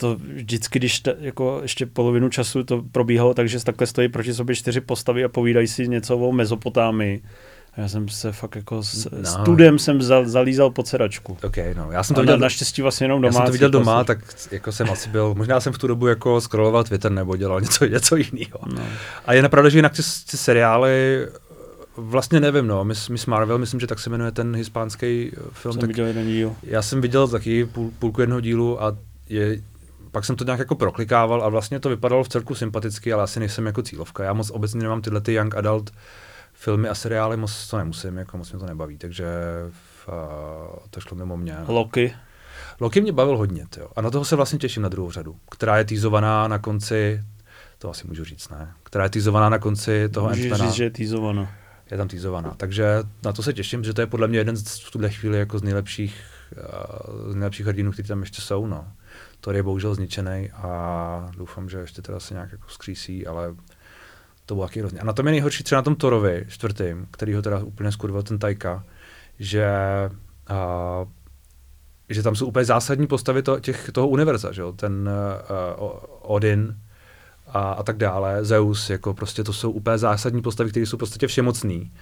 To 0.00 0.16
vždycky, 0.34 0.78
když 0.78 1.00
ta, 1.00 1.12
jako 1.18 1.58
ještě 1.62 1.86
polovinu 1.86 2.28
času 2.28 2.64
to 2.64 2.82
probíhalo 2.92 3.34
tak, 3.34 3.48
že 3.48 3.64
takhle 3.64 3.86
stojí 3.86 4.08
proti 4.08 4.34
sobě 4.34 4.56
čtyři 4.56 4.80
postavy 4.80 5.24
a 5.24 5.28
povídají 5.28 5.66
si 5.68 5.88
něco 5.88 6.18
o 6.18 6.32
Mezopotámii. 6.32 7.22
Já 7.76 7.88
jsem 7.88 8.08
se 8.08 8.32
fakt 8.32 8.56
jako 8.56 8.82
s 8.82 9.08
no. 9.22 9.30
studem 9.30 9.78
jsem 9.78 10.02
zal, 10.02 10.28
zalízal 10.28 10.70
pod 10.70 10.86
sedačku. 10.86 11.36
Ok, 11.42 11.56
no. 11.76 11.92
Já 11.92 12.02
jsem 12.02 12.14
to 12.14 12.20
viděl, 12.20 12.38
naštěstí 12.38 12.82
vlastně 12.82 13.04
jenom 13.04 13.22
doma. 13.22 13.28
Já 13.28 13.32
jsem 13.32 13.46
to 13.46 13.52
viděl 13.52 13.70
doma, 13.70 14.04
tak 14.04 14.18
jako 14.50 14.72
jsem 14.72 14.90
asi 14.90 15.08
byl, 15.08 15.34
možná 15.34 15.60
jsem 15.60 15.72
v 15.72 15.78
tu 15.78 15.86
dobu 15.86 16.06
jako 16.06 16.40
scrolloval 16.40 16.84
Twitter 16.84 17.12
nebo 17.12 17.36
dělal 17.36 17.60
něco, 17.60 17.84
něco 17.86 18.16
jiného. 18.16 18.58
No. 18.74 18.82
A 19.26 19.32
je 19.32 19.42
napravda, 19.42 19.70
že 19.70 19.78
jinak 19.78 19.92
ty, 19.92 20.02
ty 20.30 20.36
seriály 20.36 21.26
Vlastně 21.96 22.40
nevím, 22.40 22.66
no. 22.66 22.84
Miss, 22.84 23.08
Miss 23.08 23.26
Marvel, 23.26 23.58
myslím, 23.58 23.80
že 23.80 23.86
tak 23.86 23.98
se 23.98 24.10
jmenuje 24.10 24.32
ten 24.32 24.56
hispánský 24.56 25.32
eh, 25.32 25.40
film. 25.52 25.72
Jsem 25.72 25.80
tak 25.80 25.88
viděl 25.88 26.06
jeden 26.06 26.26
díl. 26.26 26.56
Já 26.62 26.82
jsem 26.82 27.00
viděl 27.00 27.28
taky 27.28 27.64
půl, 27.66 27.90
půlku 27.98 28.20
jednoho 28.20 28.40
dílu 28.40 28.82
a 28.82 28.96
je, 29.28 29.60
pak 30.12 30.24
jsem 30.24 30.36
to 30.36 30.44
nějak 30.44 30.58
jako 30.58 30.74
proklikával 30.74 31.44
a 31.44 31.48
vlastně 31.48 31.80
to 31.80 31.88
vypadalo 31.88 32.24
v 32.24 32.28
celku 32.28 32.54
sympaticky, 32.54 33.12
ale 33.12 33.22
asi 33.22 33.40
nejsem 33.40 33.66
jako 33.66 33.82
cílovka. 33.82 34.24
Já 34.24 34.32
moc 34.32 34.50
obecně 34.50 34.82
nemám 34.82 35.02
tyhle 35.02 35.20
ty 35.20 35.34
young 35.34 35.54
adult 35.54 35.90
filmy 36.52 36.88
a 36.88 36.94
seriály, 36.94 37.36
moc 37.36 37.68
to 37.68 37.78
nemusím, 37.78 38.16
jako 38.16 38.38
moc 38.38 38.52
mě 38.52 38.60
to 38.60 38.66
nebaví, 38.66 38.98
takže 38.98 39.26
v, 39.70 40.08
uh, 40.08 40.78
to 40.90 41.00
šlo 41.00 41.16
mimo 41.16 41.36
mě. 41.36 41.56
Loki? 41.66 42.14
Loki 42.80 43.00
mě 43.00 43.12
bavil 43.12 43.36
hodně, 43.36 43.66
jo. 43.76 43.88
A 43.96 44.00
na 44.00 44.10
toho 44.10 44.24
se 44.24 44.36
vlastně 44.36 44.58
těším 44.58 44.82
na 44.82 44.88
druhou 44.88 45.10
řadu, 45.10 45.36
která 45.50 45.78
je 45.78 45.84
týzovaná 45.84 46.48
na 46.48 46.58
konci, 46.58 47.22
to 47.78 47.90
asi 47.90 48.06
můžu 48.06 48.24
říct, 48.24 48.48
ne? 48.48 48.72
Která 48.82 49.04
je 49.04 49.10
týzovaná 49.10 49.48
na 49.48 49.58
konci 49.58 50.08
toho 50.08 50.28
Můžeš 50.28 50.52
říct, 50.52 50.72
že 50.72 50.84
je 50.84 50.90
týzovaná 50.90 51.48
je 51.90 51.96
tam 51.96 52.08
týzovaná. 52.08 52.54
Takže 52.56 52.98
na 53.24 53.32
to 53.32 53.42
se 53.42 53.52
těším, 53.52 53.84
že 53.84 53.94
to 53.94 54.00
je 54.00 54.06
podle 54.06 54.28
mě 54.28 54.38
jeden 54.38 54.56
z 54.56 54.80
v 54.80 54.90
tuhle 54.90 55.10
chvíli 55.10 55.38
jako 55.38 55.58
z 55.58 55.62
nejlepších, 55.62 56.22
uh, 56.56 57.32
z 57.32 57.34
nejlepších 57.34 57.66
hrdinů, 57.66 57.92
kteří 57.92 58.08
tam 58.08 58.20
ještě 58.20 58.42
jsou. 58.42 58.66
No. 58.66 58.88
Thor 59.40 59.56
je 59.56 59.62
bohužel 59.62 59.94
zničený 59.94 60.50
a 60.50 61.30
doufám, 61.36 61.68
že 61.68 61.78
ještě 61.78 62.02
teda 62.02 62.20
se 62.20 62.34
nějak 62.34 62.52
jako 62.52 62.68
skřísí, 62.68 63.26
ale 63.26 63.54
to 64.46 64.54
bylo 64.54 64.66
taky 64.66 64.80
hrozně. 64.80 65.00
A 65.00 65.04
na 65.04 65.12
tom 65.12 65.26
je 65.26 65.32
nejhorší 65.32 65.64
třeba 65.64 65.78
na 65.78 65.82
tom 65.82 65.96
Torovi 65.96 66.44
čtvrtým, 66.48 67.06
který 67.10 67.34
ho 67.34 67.42
teda 67.42 67.58
úplně 67.58 67.92
skurvil 67.92 68.22
ten 68.22 68.38
Tajka, 68.38 68.84
že 69.38 69.70
uh, 70.50 71.08
že 72.08 72.22
tam 72.22 72.36
jsou 72.36 72.46
úplně 72.46 72.64
zásadní 72.64 73.06
postavy 73.06 73.42
to, 73.42 73.60
těch, 73.60 73.90
toho 73.92 74.08
univerza, 74.08 74.52
že 74.52 74.60
jo? 74.60 74.72
ten 74.72 75.10
uh, 75.78 75.90
Odin, 76.22 76.76
a, 77.46 77.72
a 77.72 77.82
tak 77.82 77.96
dále, 77.96 78.44
Zeus, 78.44 78.90
jako 78.90 79.14
prostě 79.14 79.44
to 79.44 79.52
jsou 79.52 79.70
úplně 79.70 79.98
zásadní 79.98 80.42
postavy, 80.42 80.70
které 80.70 80.86
jsou 80.86 80.96
prostě 80.96 81.26
všemocný. 81.26 81.92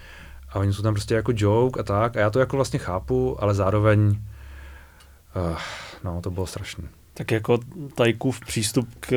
A 0.49 0.59
oni 0.59 0.73
jsou 0.73 0.83
tam 0.83 0.95
prostě 0.95 1.15
jako 1.15 1.33
joke 1.35 1.81
a 1.81 1.83
tak. 1.83 2.17
A 2.17 2.21
já 2.21 2.31
to 2.31 2.41
jako 2.41 2.57
vlastně 2.57 2.79
chápu, 2.79 3.43
ale 3.43 3.55
zároveň, 3.55 4.09
uh, 4.11 5.59
no, 6.05 6.21
to 6.21 6.31
bylo 6.31 6.47
strašné. 6.47 6.89
Tak 7.19 7.31
jako 7.31 7.59
Tajkův 7.95 8.41
přístup 8.41 8.89
k, 9.01 9.13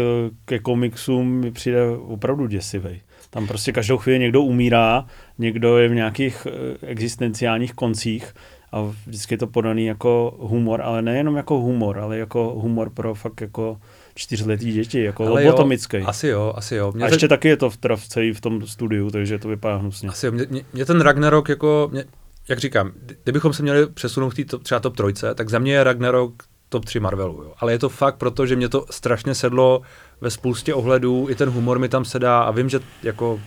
ke 0.46 0.60
komiksům 0.60 1.28
mi 1.28 1.52
přijde 1.52 1.90
opravdu 1.90 2.48
děsivý. 2.48 3.02
Tam 3.30 3.48
prostě 3.48 3.72
každou 3.72 3.98
chvíli 3.98 4.20
někdo 4.20 4.42
umírá, 4.42 5.06
někdo 5.38 5.78
je 5.78 5.90
v 5.90 5.96
nějakých 5.96 6.48
eh, 6.50 6.88
existenciálních 6.88 7.74
koncích 7.74 8.34
a 8.72 8.82
vždycky 9.08 9.34
je 9.34 9.38
to 9.38 9.48
podaný 9.48 9.86
jako 9.86 10.38
humor, 10.40 10.82
ale 10.82 11.02
nejenom 11.02 11.36
jako 11.36 11.60
humor, 11.60 12.00
ale 12.00 12.18
jako 12.18 12.54
humor 12.58 12.90
pro 12.90 13.16
fakt 13.16 13.42
jako 13.42 13.80
čtyřletý 14.16 14.74
děti, 14.74 15.04
jako 15.04 15.28
Ale 15.28 15.44
lobotomický. 15.44 15.98
Jo, 15.98 16.08
asi 16.08 16.28
jo, 16.28 16.54
asi 16.56 16.76
jo. 16.76 16.92
Mě 16.96 17.06
a 17.06 17.08
ještě 17.08 17.28
taky 17.28 17.48
je 17.48 17.58
to 17.58 17.70
v, 17.70 17.78
v 17.96 18.08
celý 18.08 18.34
v 18.34 18.42
tom 18.42 18.68
studiu, 18.68 19.12
takže 19.12 19.40
to 19.40 19.48
vypadá 19.48 19.76
hnusně. 19.76 20.10
Asi 20.10 20.26
jo, 20.26 20.32
mě, 20.32 20.46
mě, 20.50 20.62
mě 20.74 20.86
ten 20.86 21.02
Ragnarok 21.02 21.50
jako, 21.50 21.90
mě, 21.92 22.06
jak 22.50 22.60
říkám, 22.60 22.92
kdybychom 23.24 23.54
se 23.54 23.64
měli 23.64 23.88
přesunout 23.88 24.34
k 24.34 24.64
třeba 24.64 24.80
top 24.80 24.98
trojce, 24.98 25.36
tak 25.36 25.50
za 25.50 25.60
mě 25.60 25.74
je 25.74 25.84
Ragnarok 25.84 26.34
top 26.72 26.86
3 26.86 27.00
Marvelu. 27.00 27.44
Jo. 27.44 27.54
Ale 27.60 27.72
je 27.72 27.80
to 27.80 27.90
fakt 27.90 28.16
proto, 28.16 28.46
že 28.46 28.56
mě 28.56 28.70
to 28.70 28.86
strašně 28.90 29.36
sedlo 29.36 29.82
ve 30.22 30.30
spoustě 30.30 30.74
ohledů, 30.74 31.28
i 31.30 31.36
ten 31.36 31.50
humor 31.50 31.80
mi 31.80 31.90
tam 31.90 32.06
sedá 32.06 32.42
a 32.42 32.52
vím, 32.52 32.70
že 32.70 32.80
jako 33.04 33.40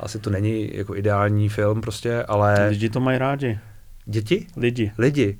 asi 0.00 0.18
to 0.18 0.30
není 0.30 0.76
jako 0.76 0.96
ideální 0.96 1.48
film 1.48 1.80
prostě, 1.80 2.22
ale... 2.22 2.68
Lidi 2.68 2.90
to 2.90 3.00
mají 3.00 3.18
rádi. 3.18 3.58
Děti? 4.04 4.46
Lidi. 4.56 4.92
Lidi. 4.98 5.38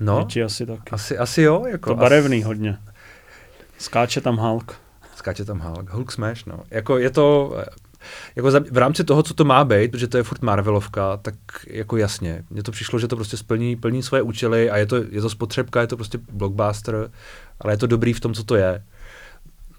No, 0.00 0.20
Děti 0.20 0.42
asi 0.42 0.66
taky. 0.66 0.90
Asi, 0.90 1.18
asi 1.18 1.42
jo. 1.42 1.64
Jako 1.66 1.90
to 1.90 1.96
barevný 1.96 2.36
asi... 2.36 2.44
hodně. 2.44 2.78
Skáče 3.78 4.20
tam 4.20 4.36
Hulk. 4.36 4.74
Skáče 5.16 5.44
tam 5.44 5.58
Hulk. 5.58 5.90
Hulk 5.90 6.12
Smash, 6.12 6.46
no. 6.46 6.60
Jako 6.70 6.98
je 6.98 7.10
to, 7.10 7.56
jako 8.36 8.50
za, 8.50 8.60
v 8.70 8.76
rámci 8.76 9.04
toho, 9.04 9.22
co 9.22 9.34
to 9.34 9.44
má 9.44 9.64
být, 9.64 9.90
protože 9.90 10.08
to 10.08 10.16
je 10.16 10.22
furt 10.22 10.42
Marvelovka, 10.42 11.16
tak 11.16 11.34
jako 11.66 11.96
jasně. 11.96 12.44
Mně 12.50 12.62
to 12.62 12.72
přišlo, 12.72 12.98
že 12.98 13.08
to 13.08 13.16
prostě 13.16 13.36
splní, 13.36 13.76
plní 13.76 14.02
svoje 14.02 14.22
účely 14.22 14.70
a 14.70 14.76
je 14.76 14.86
to, 14.86 14.96
je 14.96 15.20
to 15.20 15.30
spotřebka, 15.30 15.80
je 15.80 15.86
to 15.86 15.96
prostě 15.96 16.18
blockbuster, 16.32 17.10
ale 17.60 17.72
je 17.72 17.76
to 17.76 17.86
dobrý 17.86 18.12
v 18.12 18.20
tom, 18.20 18.34
co 18.34 18.44
to 18.44 18.56
je. 18.56 18.82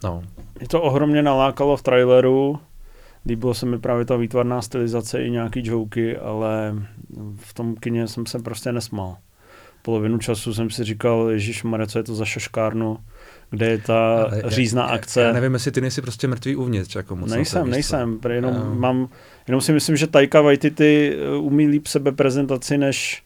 No. 0.04 0.24
Je 0.62 0.68
to 0.68 0.82
ohromně 0.82 1.24
nalákalo 1.24 1.78
v 1.78 1.82
traileru, 1.82 2.60
líbilo 3.26 3.54
se 3.54 3.66
mi 3.66 3.80
právě 3.80 4.06
ta 4.06 4.16
výtvarná 4.16 4.62
stylizace 4.62 5.24
i 5.24 5.32
nějaký 5.32 5.68
joky, 5.68 6.18
ale 6.18 6.76
v 7.38 7.54
tom 7.54 7.76
kině 7.76 8.08
jsem 8.08 8.26
se 8.26 8.40
prostě 8.40 8.72
nesmal. 8.72 9.18
Polovinu 9.82 10.18
času 10.18 10.54
jsem 10.54 10.70
si 10.70 10.84
říkal, 10.84 11.30
Ježíš 11.30 11.64
co 11.88 12.00
je 12.00 12.04
to 12.04 12.16
za 12.16 12.26
šaškárnu, 12.26 12.98
kde 13.50 13.66
je 13.66 13.78
ta 13.78 14.24
Ale 14.24 14.44
řízná 14.46 14.82
já, 14.82 14.88
akce. 14.88 15.22
Já 15.22 15.34
nevím, 15.34 15.54
jestli 15.54 15.72
ty 15.72 15.82
nejsi 15.82 16.02
prostě 16.02 16.28
mrtvý 16.28 16.56
uvnitř. 16.56 16.96
Jako 16.96 17.16
moc 17.16 17.32
nejsem, 17.32 17.70
nejsem. 17.70 18.20
Jenom, 18.30 18.56
um. 18.56 18.80
mám, 18.80 19.10
jenom 19.48 19.62
si 19.62 19.74
myslím, 19.74 19.98
že 19.98 20.08
Taika 20.08 20.42
Waititi 20.42 21.16
eh, 21.16 21.38
umí 21.38 21.68
líp 21.68 21.88
sebe 21.88 22.12
prezentaci 22.12 22.78
než 22.78 23.24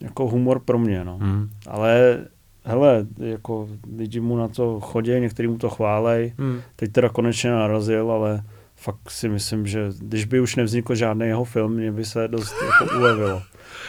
jako 0.00 0.28
humor 0.28 0.60
pro 0.60 0.78
mě. 0.78 1.04
No. 1.04 1.18
Hmm. 1.18 1.48
Ale 1.66 2.18
hele, 2.64 3.06
jako 3.18 3.68
lidi 3.96 4.20
mu 4.20 4.36
na 4.36 4.48
to 4.48 4.80
chodí, 4.80 5.10
některý 5.10 5.48
mu 5.48 5.58
to 5.58 5.68
chválej. 5.68 6.32
Hmm. 6.38 6.60
Teď 6.76 6.92
teda 6.92 7.08
konečně 7.08 7.50
narazil, 7.50 8.10
ale 8.10 8.42
fakt 8.76 9.10
si 9.10 9.28
myslím, 9.28 9.66
že 9.66 9.88
když 9.98 10.24
by 10.24 10.40
už 10.40 10.56
nevznikl 10.56 10.94
žádný 10.94 11.26
jeho 11.26 11.44
film, 11.44 11.72
mě 11.72 11.92
by 11.92 12.04
se 12.04 12.28
dost 12.28 12.54
jako 12.62 12.96
ulevilo. 12.98 13.42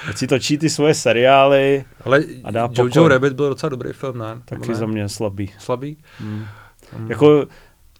Ať 0.07 0.17
si 0.17 0.27
točí 0.27 0.57
ty 0.57 0.69
svoje 0.69 0.93
seriály 0.93 1.85
Ale 2.05 2.23
a 2.43 2.51
dá 2.51 2.69
Jojo 2.71 2.89
pokoj. 2.89 3.09
Rabbit 3.09 3.33
byl 3.33 3.49
docela 3.49 3.69
dobrý 3.69 3.93
film, 3.93 4.17
ne? 4.17 4.41
Taky 4.45 4.69
ne? 4.69 4.75
za 4.75 4.85
mě 4.85 5.09
slabý. 5.09 5.51
Slabý? 5.59 5.97
Hmm. 6.19 6.45
Hmm. 6.97 7.09
Jako 7.09 7.45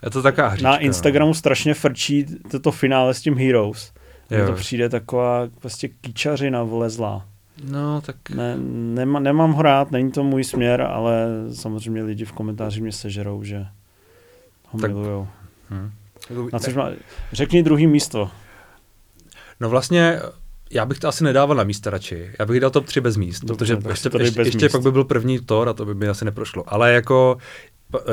je 0.04 0.10
to 0.10 0.22
taká 0.22 0.48
hříčka, 0.48 0.70
Na 0.70 0.76
no. 0.76 0.82
Instagramu 0.82 1.30
no. 1.30 1.34
strašně 1.34 1.74
frčí 1.74 2.26
toto 2.52 2.72
finále 2.72 3.14
s 3.14 3.22
tím 3.22 3.36
Heroes. 3.36 3.92
Jo. 4.30 4.48
to 4.48 4.54
přijde 4.54 4.90
taková 4.90 5.48
prostě 5.62 5.88
kýčařina 5.88 6.64
vlezlá. 6.64 7.26
No, 7.64 8.02
tak... 8.02 8.30
Ne, 8.30 8.58
nema, 8.96 9.20
nemám 9.20 9.52
ho 9.54 9.62
rád, 9.62 9.92
není 9.92 10.12
to 10.12 10.24
můj 10.24 10.44
směr, 10.44 10.82
ale 10.82 11.28
samozřejmě 11.54 12.04
lidi 12.04 12.26
v 12.26 12.32
komentářích 12.32 12.82
mě 12.82 12.92
sežerou, 12.92 13.44
že 13.44 13.66
ho 14.68 14.80
tak... 14.80 14.92
milujou. 14.92 15.28
Hmm. 15.70 15.92
Na 16.54 16.60
což 16.60 16.76
má... 16.76 16.90
Řekni 17.32 17.64
druhý 17.64 17.88
místo. 17.88 18.32
No 19.60 19.70
vlastně 19.70 20.20
já 20.72 20.86
bych 20.86 21.00
to 21.00 21.08
asi 21.08 21.24
nedával 21.24 21.58
na 21.58 21.64
místa 21.64 21.90
radši. 21.90 22.32
Já 22.40 22.46
bych 22.46 22.60
dal 22.60 22.70
top 22.70 22.86
3 22.86 23.02
bez 23.02 23.18
míst, 23.18 23.46
Dobře, 23.46 23.76
protože 23.76 23.90
ještě, 23.90 24.10
ještě, 24.20 24.42
ještě 24.42 24.66
míst. 24.66 24.72
pak 24.72 24.82
by 24.82 24.92
byl 24.92 25.04
první 25.04 25.40
Thor 25.40 25.70
a 25.70 25.74
to 25.74 25.86
by 25.86 25.96
mi 25.96 26.08
asi 26.08 26.26
neprošlo. 26.26 26.64
Ale 26.68 26.94
jako 26.94 27.38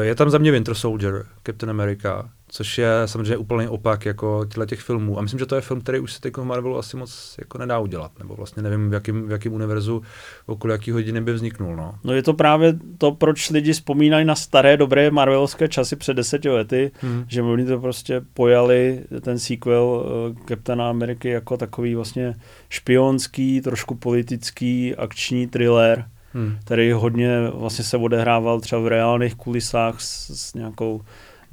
je 0.01 0.15
tam 0.15 0.31
za 0.31 0.39
mě 0.39 0.53
Winter 0.53 0.75
Soldier, 0.75 1.27
Captain 1.47 1.71
America, 1.71 2.31
což 2.57 2.79
je 2.79 2.89
samozřejmě 3.07 3.37
úplný 3.37 3.69
opak 3.69 4.07
jako 4.07 4.45
těchto 4.45 4.67
těch 4.67 4.81
filmů. 4.81 5.19
A 5.19 5.23
myslím, 5.23 5.39
že 5.39 5.47
to 5.47 5.55
je 5.55 5.61
film, 5.61 5.81
který 5.81 5.99
už 5.99 6.13
se 6.13 6.21
teď 6.21 6.37
Marvelu 6.37 6.79
asi 6.79 6.97
moc 6.97 7.35
jako 7.39 7.59
nedá 7.59 7.79
udělat. 7.79 8.19
Nebo 8.19 8.35
vlastně 8.35 8.63
nevím, 8.63 8.91
v 8.91 8.93
jakém, 8.93 9.29
v 9.29 9.31
jakém 9.31 9.53
univerzu, 9.53 10.03
okolo 10.47 10.73
jaký 10.73 10.91
hodiny 10.91 11.21
by 11.21 11.33
vzniknul. 11.33 11.77
No. 11.77 11.95
no 12.05 12.13
je 12.13 12.23
to 12.23 12.35
právě 12.35 12.79
to, 12.99 13.13
proč 13.13 13.51
lidi 13.51 13.73
vzpomínají 13.73 14.25
na 14.25 14.35
staré, 14.35 14.77
dobré 14.77 15.11
marvelovské 15.11 15.69
časy 15.69 15.97
před 15.97 16.15
deseti 16.15 16.49
lety, 16.49 16.91
hmm. 17.01 17.25
že 17.29 17.43
oni 17.43 17.65
to 17.65 17.79
prostě 17.81 18.23
pojali, 18.35 19.01
ten 19.21 19.39
sequel 19.39 19.85
uh, 19.85 20.37
Captaina 20.49 20.89
Ameriky 20.91 21.29
jako 21.29 21.57
takový 21.57 21.95
vlastně 21.95 22.35
špionský, 22.69 23.61
trošku 23.61 23.95
politický, 23.95 24.95
akční 24.97 25.47
thriller, 25.47 26.05
hmm. 26.35 26.57
který 26.65 26.93
hodně 26.93 27.51
vlastně 27.55 27.85
se 27.85 27.97
odehrával 27.97 28.61
třeba 28.61 28.81
v 28.81 28.87
reálných 28.87 29.35
kulisách 29.35 30.01
s, 30.01 30.31
s 30.31 30.55
nějakou 30.55 31.01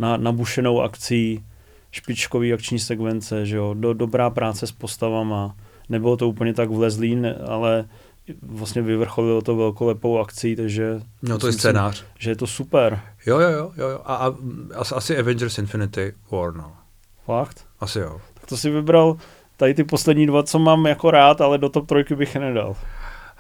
na, 0.04 0.18
nabušenou 0.18 0.82
akcí, 0.82 1.44
špičkový 1.92 2.54
akční 2.54 2.80
sekvence, 2.80 3.46
že 3.46 3.56
jo, 3.58 3.74
do, 3.74 3.94
dobrá 3.94 4.30
práce 4.30 4.68
s 4.68 4.72
postavama. 4.72 5.56
Nebylo 5.90 6.18
to 6.18 6.30
úplně 6.30 6.54
tak 6.54 6.70
vlezlý, 6.70 7.16
ne, 7.16 7.36
ale 7.36 7.86
vlastně 8.42 8.82
vyvrcholilo 8.82 9.42
to 9.42 9.56
velkolepou 9.56 10.20
akcí, 10.20 10.56
takže... 10.56 11.02
No 11.22 11.38
to 11.38 11.48
je 11.48 11.54
scénář. 11.54 11.98
Si, 11.98 12.06
že 12.20 12.32
je 12.32 12.36
to 12.36 12.48
super. 12.48 13.02
Jo, 13.26 13.40
jo, 13.40 13.50
jo, 13.50 13.72
jo. 13.78 14.00
A, 14.06 14.16
a 14.16 14.34
asi 14.96 15.18
Avengers 15.18 15.58
Infinity 15.58 16.14
War, 16.32 16.54
no. 16.56 16.74
Fakt? 17.26 17.66
Asi 17.80 18.00
jo. 18.00 18.22
Tak 18.34 18.46
to 18.46 18.58
si 18.58 18.70
vybral 18.70 19.18
tady 19.58 19.74
ty 19.74 19.84
poslední 19.84 20.28
dva, 20.28 20.44
co 20.44 20.60
mám 20.60 20.86
jako 20.86 21.12
rád, 21.12 21.42
ale 21.42 21.58
do 21.58 21.70
top 21.70 21.88
trojky 21.88 22.16
bych 22.16 22.36
je 22.36 22.42
nedal. 22.42 22.76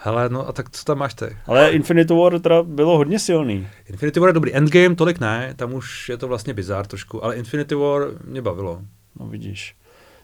Hele, 0.06 0.30
no 0.30 0.48
a 0.48 0.52
tak 0.52 0.70
co 0.70 0.86
tam 0.86 0.98
máš 0.98 1.14
ty? 1.14 1.38
Ale 1.46 1.72
Infinity 1.72 2.14
War 2.14 2.40
teda 2.40 2.64
bylo 2.64 2.98
hodně 2.98 3.20
silný. 3.20 3.68
Infinity 3.90 4.20
War 4.20 4.30
je 4.30 4.34
dobrý. 4.34 4.56
Endgame 4.56 4.96
tolik 4.96 5.20
ne, 5.20 5.54
tam 5.56 5.74
už 5.74 6.10
je 6.10 6.18
to 6.18 6.28
vlastně 6.28 6.54
bizár 6.54 6.88
trošku, 6.88 7.24
ale 7.24 7.36
Infinity 7.36 7.76
War 7.76 8.02
mě 8.24 8.42
bavilo. 8.42 8.82
No 9.20 9.28
vidíš. 9.28 9.76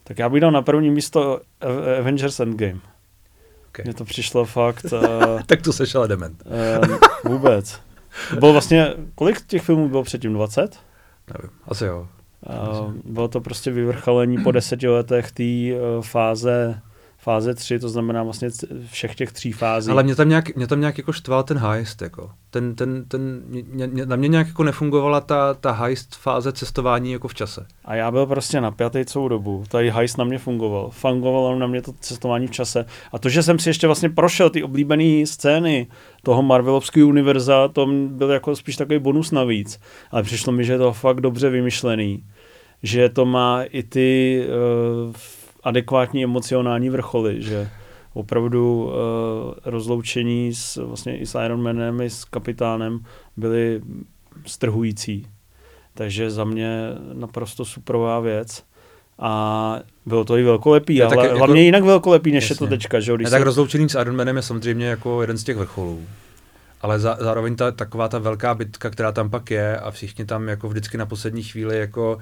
Tak 0.04 0.20
já 0.20 0.30
bych 0.30 0.42
dal 0.42 0.52
na 0.52 0.62
první 0.62 0.90
místo 0.90 1.42
Avengers 2.00 2.40
Endgame. 2.40 2.80
Okay. 3.68 3.84
Mně 3.84 3.94
to 3.94 4.06
přišlo 4.06 4.46
fakt... 4.46 4.86
Uh, 4.94 5.42
tak 5.46 5.62
to 5.62 5.74
seš 5.74 5.96
ale 5.96 6.08
dement. 6.08 6.44
Uh, 6.82 6.98
vůbec. 7.32 7.82
Bylo 8.40 8.52
vlastně, 8.52 8.94
kolik 9.16 9.42
těch 9.42 9.62
filmů 9.62 9.90
bylo 9.90 10.04
předtím? 10.04 10.34
20? 10.34 10.80
Nevím, 11.34 11.58
asi 11.68 11.86
jo. 11.86 12.08
Uh, 12.82 12.94
bylo 13.06 13.28
to 13.28 13.42
prostě 13.42 13.72
vyvrcholení 13.72 14.44
po 14.44 14.52
deseti 14.52 14.88
letech 14.88 15.32
té 15.32 15.44
uh, 15.44 16.04
fáze 16.04 16.82
fáze 17.22 17.54
3, 17.54 17.80
to 17.80 17.90
znamená 17.90 18.24
vlastně 18.24 18.50
všech 18.92 19.16
těch 19.16 19.32
tří 19.32 19.52
fází. 19.52 19.92
Ale 19.92 20.04
mě 20.04 20.16
tam 20.16 20.30
nějak, 20.30 20.56
mě 20.56 20.68
tam 20.68 20.80
nějak 20.80 20.98
jako 20.98 21.14
štval 21.14 21.44
ten 21.44 21.58
heist, 21.58 22.02
jako. 22.02 22.32
Ten, 22.50 22.76
ten, 22.76 23.06
ten, 23.08 23.42
mě, 23.46 23.88
mě, 23.88 24.06
na 24.06 24.16
mě 24.16 24.28
nějak 24.28 24.48
jako 24.48 24.64
nefungovala 24.64 25.22
ta, 25.22 25.54
ta 25.54 25.72
heist 25.72 26.16
fáze 26.16 26.52
cestování 26.52 27.12
jako 27.12 27.28
v 27.28 27.34
čase. 27.34 27.66
A 27.86 27.96
já 27.96 28.12
byl 28.12 28.26
prostě 28.26 28.62
napjatý 28.62 29.06
celou 29.06 29.28
dobu. 29.28 29.64
Tady 29.68 29.90
heist 29.90 30.18
na 30.18 30.24
mě 30.24 30.38
fungoval. 30.38 30.90
Fungovalo 30.90 31.60
na 31.60 31.68
mě 31.68 31.82
to 31.82 31.94
cestování 32.00 32.48
v 32.48 32.52
čase. 32.52 32.86
A 33.12 33.20
to, 33.20 33.30
že 33.30 33.44
jsem 33.44 33.60
si 33.60 33.70
ještě 33.70 33.88
vlastně 33.88 34.10
prošel 34.10 34.50
ty 34.50 34.64
oblíbené 34.64 35.26
scény 35.26 35.88
toho 36.24 36.42
Marvelovského 36.42 37.08
univerza, 37.08 37.68
to 37.68 37.88
byl 38.08 38.30
jako 38.30 38.56
spíš 38.56 38.76
takový 38.76 39.00
bonus 39.00 39.32
navíc. 39.32 39.80
Ale 40.12 40.24
přišlo 40.24 40.54
mi, 40.54 40.64
že 40.64 40.74
je 40.74 40.78
to 40.78 40.94
fakt 40.94 41.22
dobře 41.22 41.50
vymyšlený. 41.50 42.24
Že 42.84 43.10
to 43.10 43.26
má 43.26 43.64
i 43.64 43.84
ty 43.84 44.42
uh, 45.08 45.14
adekvátní 45.64 46.24
emocionální 46.24 46.90
vrcholy, 46.90 47.42
že 47.42 47.70
opravdu 48.14 48.84
uh, 48.84 48.92
rozloučení 49.66 50.54
s, 50.54 50.76
vlastně 50.76 51.18
i 51.18 51.26
s 51.26 51.40
Ironmanem, 51.46 52.02
i 52.02 52.10
s 52.10 52.26
kapitánem 52.26 53.00
byly 53.38 53.82
strhující. 54.46 55.28
Takže 55.94 56.32
za 56.32 56.44
mě 56.44 56.80
naprosto 57.14 57.66
superová 57.66 58.20
věc. 58.20 58.64
A 59.20 59.80
bylo 60.06 60.26
to 60.26 60.38
i 60.38 60.44
velkolepý, 60.44 60.96
je 60.96 61.06
ale 61.06 61.28
jako, 61.28 61.38
hlavně 61.38 61.62
jinak 61.62 61.84
velkolepý, 61.84 62.32
než 62.32 62.50
jasně. 62.50 62.64
je 62.64 62.68
to 62.68 62.76
teďka. 62.76 63.00
Že? 63.00 63.16
Když 63.16 63.26
je, 63.26 63.30
se... 63.30 63.36
tak 63.36 63.44
rozloučený 63.44 63.90
s 63.90 64.02
Ironmanem 64.02 64.36
je 64.36 64.42
samozřejmě 64.42 64.86
jako 64.86 65.22
jeden 65.22 65.38
z 65.38 65.44
těch 65.44 65.58
vrcholů 65.58 66.04
ale 66.82 67.00
za, 67.00 67.18
zároveň 67.20 67.56
ta, 67.56 67.72
taková 67.72 68.08
ta 68.08 68.20
velká 68.20 68.54
bitka, 68.54 68.90
která 68.90 69.12
tam 69.12 69.30
pak 69.30 69.52
je 69.52 69.78
a 69.80 69.92
všichni 69.92 70.26
tam 70.26 70.48
jako 70.48 70.70
vždycky 70.70 70.98
na 70.98 71.06
poslední 71.06 71.44
chvíli 71.44 71.80
jako 71.80 72.18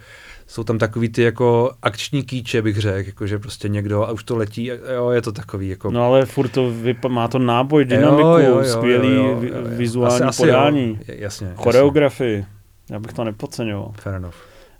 jsou 0.47 0.63
tam 0.63 0.77
takový 0.77 1.09
ty 1.09 1.21
jako 1.21 1.71
akční 1.81 2.23
kýče, 2.23 2.61
bych 2.61 2.77
řekl, 2.77 3.07
jako 3.07 3.27
že 3.27 3.39
prostě 3.39 3.69
někdo 3.69 4.03
a 4.03 4.11
už 4.11 4.23
to 4.23 4.35
letí, 4.35 4.71
jo, 4.95 5.09
je 5.09 5.21
to 5.21 5.31
takový 5.31 5.69
jako... 5.69 5.91
No 5.91 6.03
ale 6.03 6.25
furt 6.25 6.49
to 6.49 6.71
vypa- 6.71 7.09
má 7.09 7.27
to 7.27 7.39
náboj, 7.39 7.85
dynamiku, 7.85 8.27
jo, 8.27 8.39
jo, 8.39 8.57
jo, 8.57 8.63
skvělý 8.63 9.15
jo, 9.15 9.23
jo, 9.23 9.39
jo, 9.41 9.55
jo. 9.55 9.61
vizuální 9.63 10.21
asi, 10.21 10.43
podání, 10.43 10.99
asi 11.01 11.11
jo. 11.11 11.17
jasně, 11.21 11.51
choreografii, 11.55 12.45
já 12.89 12.99
bych 12.99 13.13
to 13.13 13.23
nepodceňoval. 13.23 13.91
Fair 13.99 14.15
enough. 14.15 14.35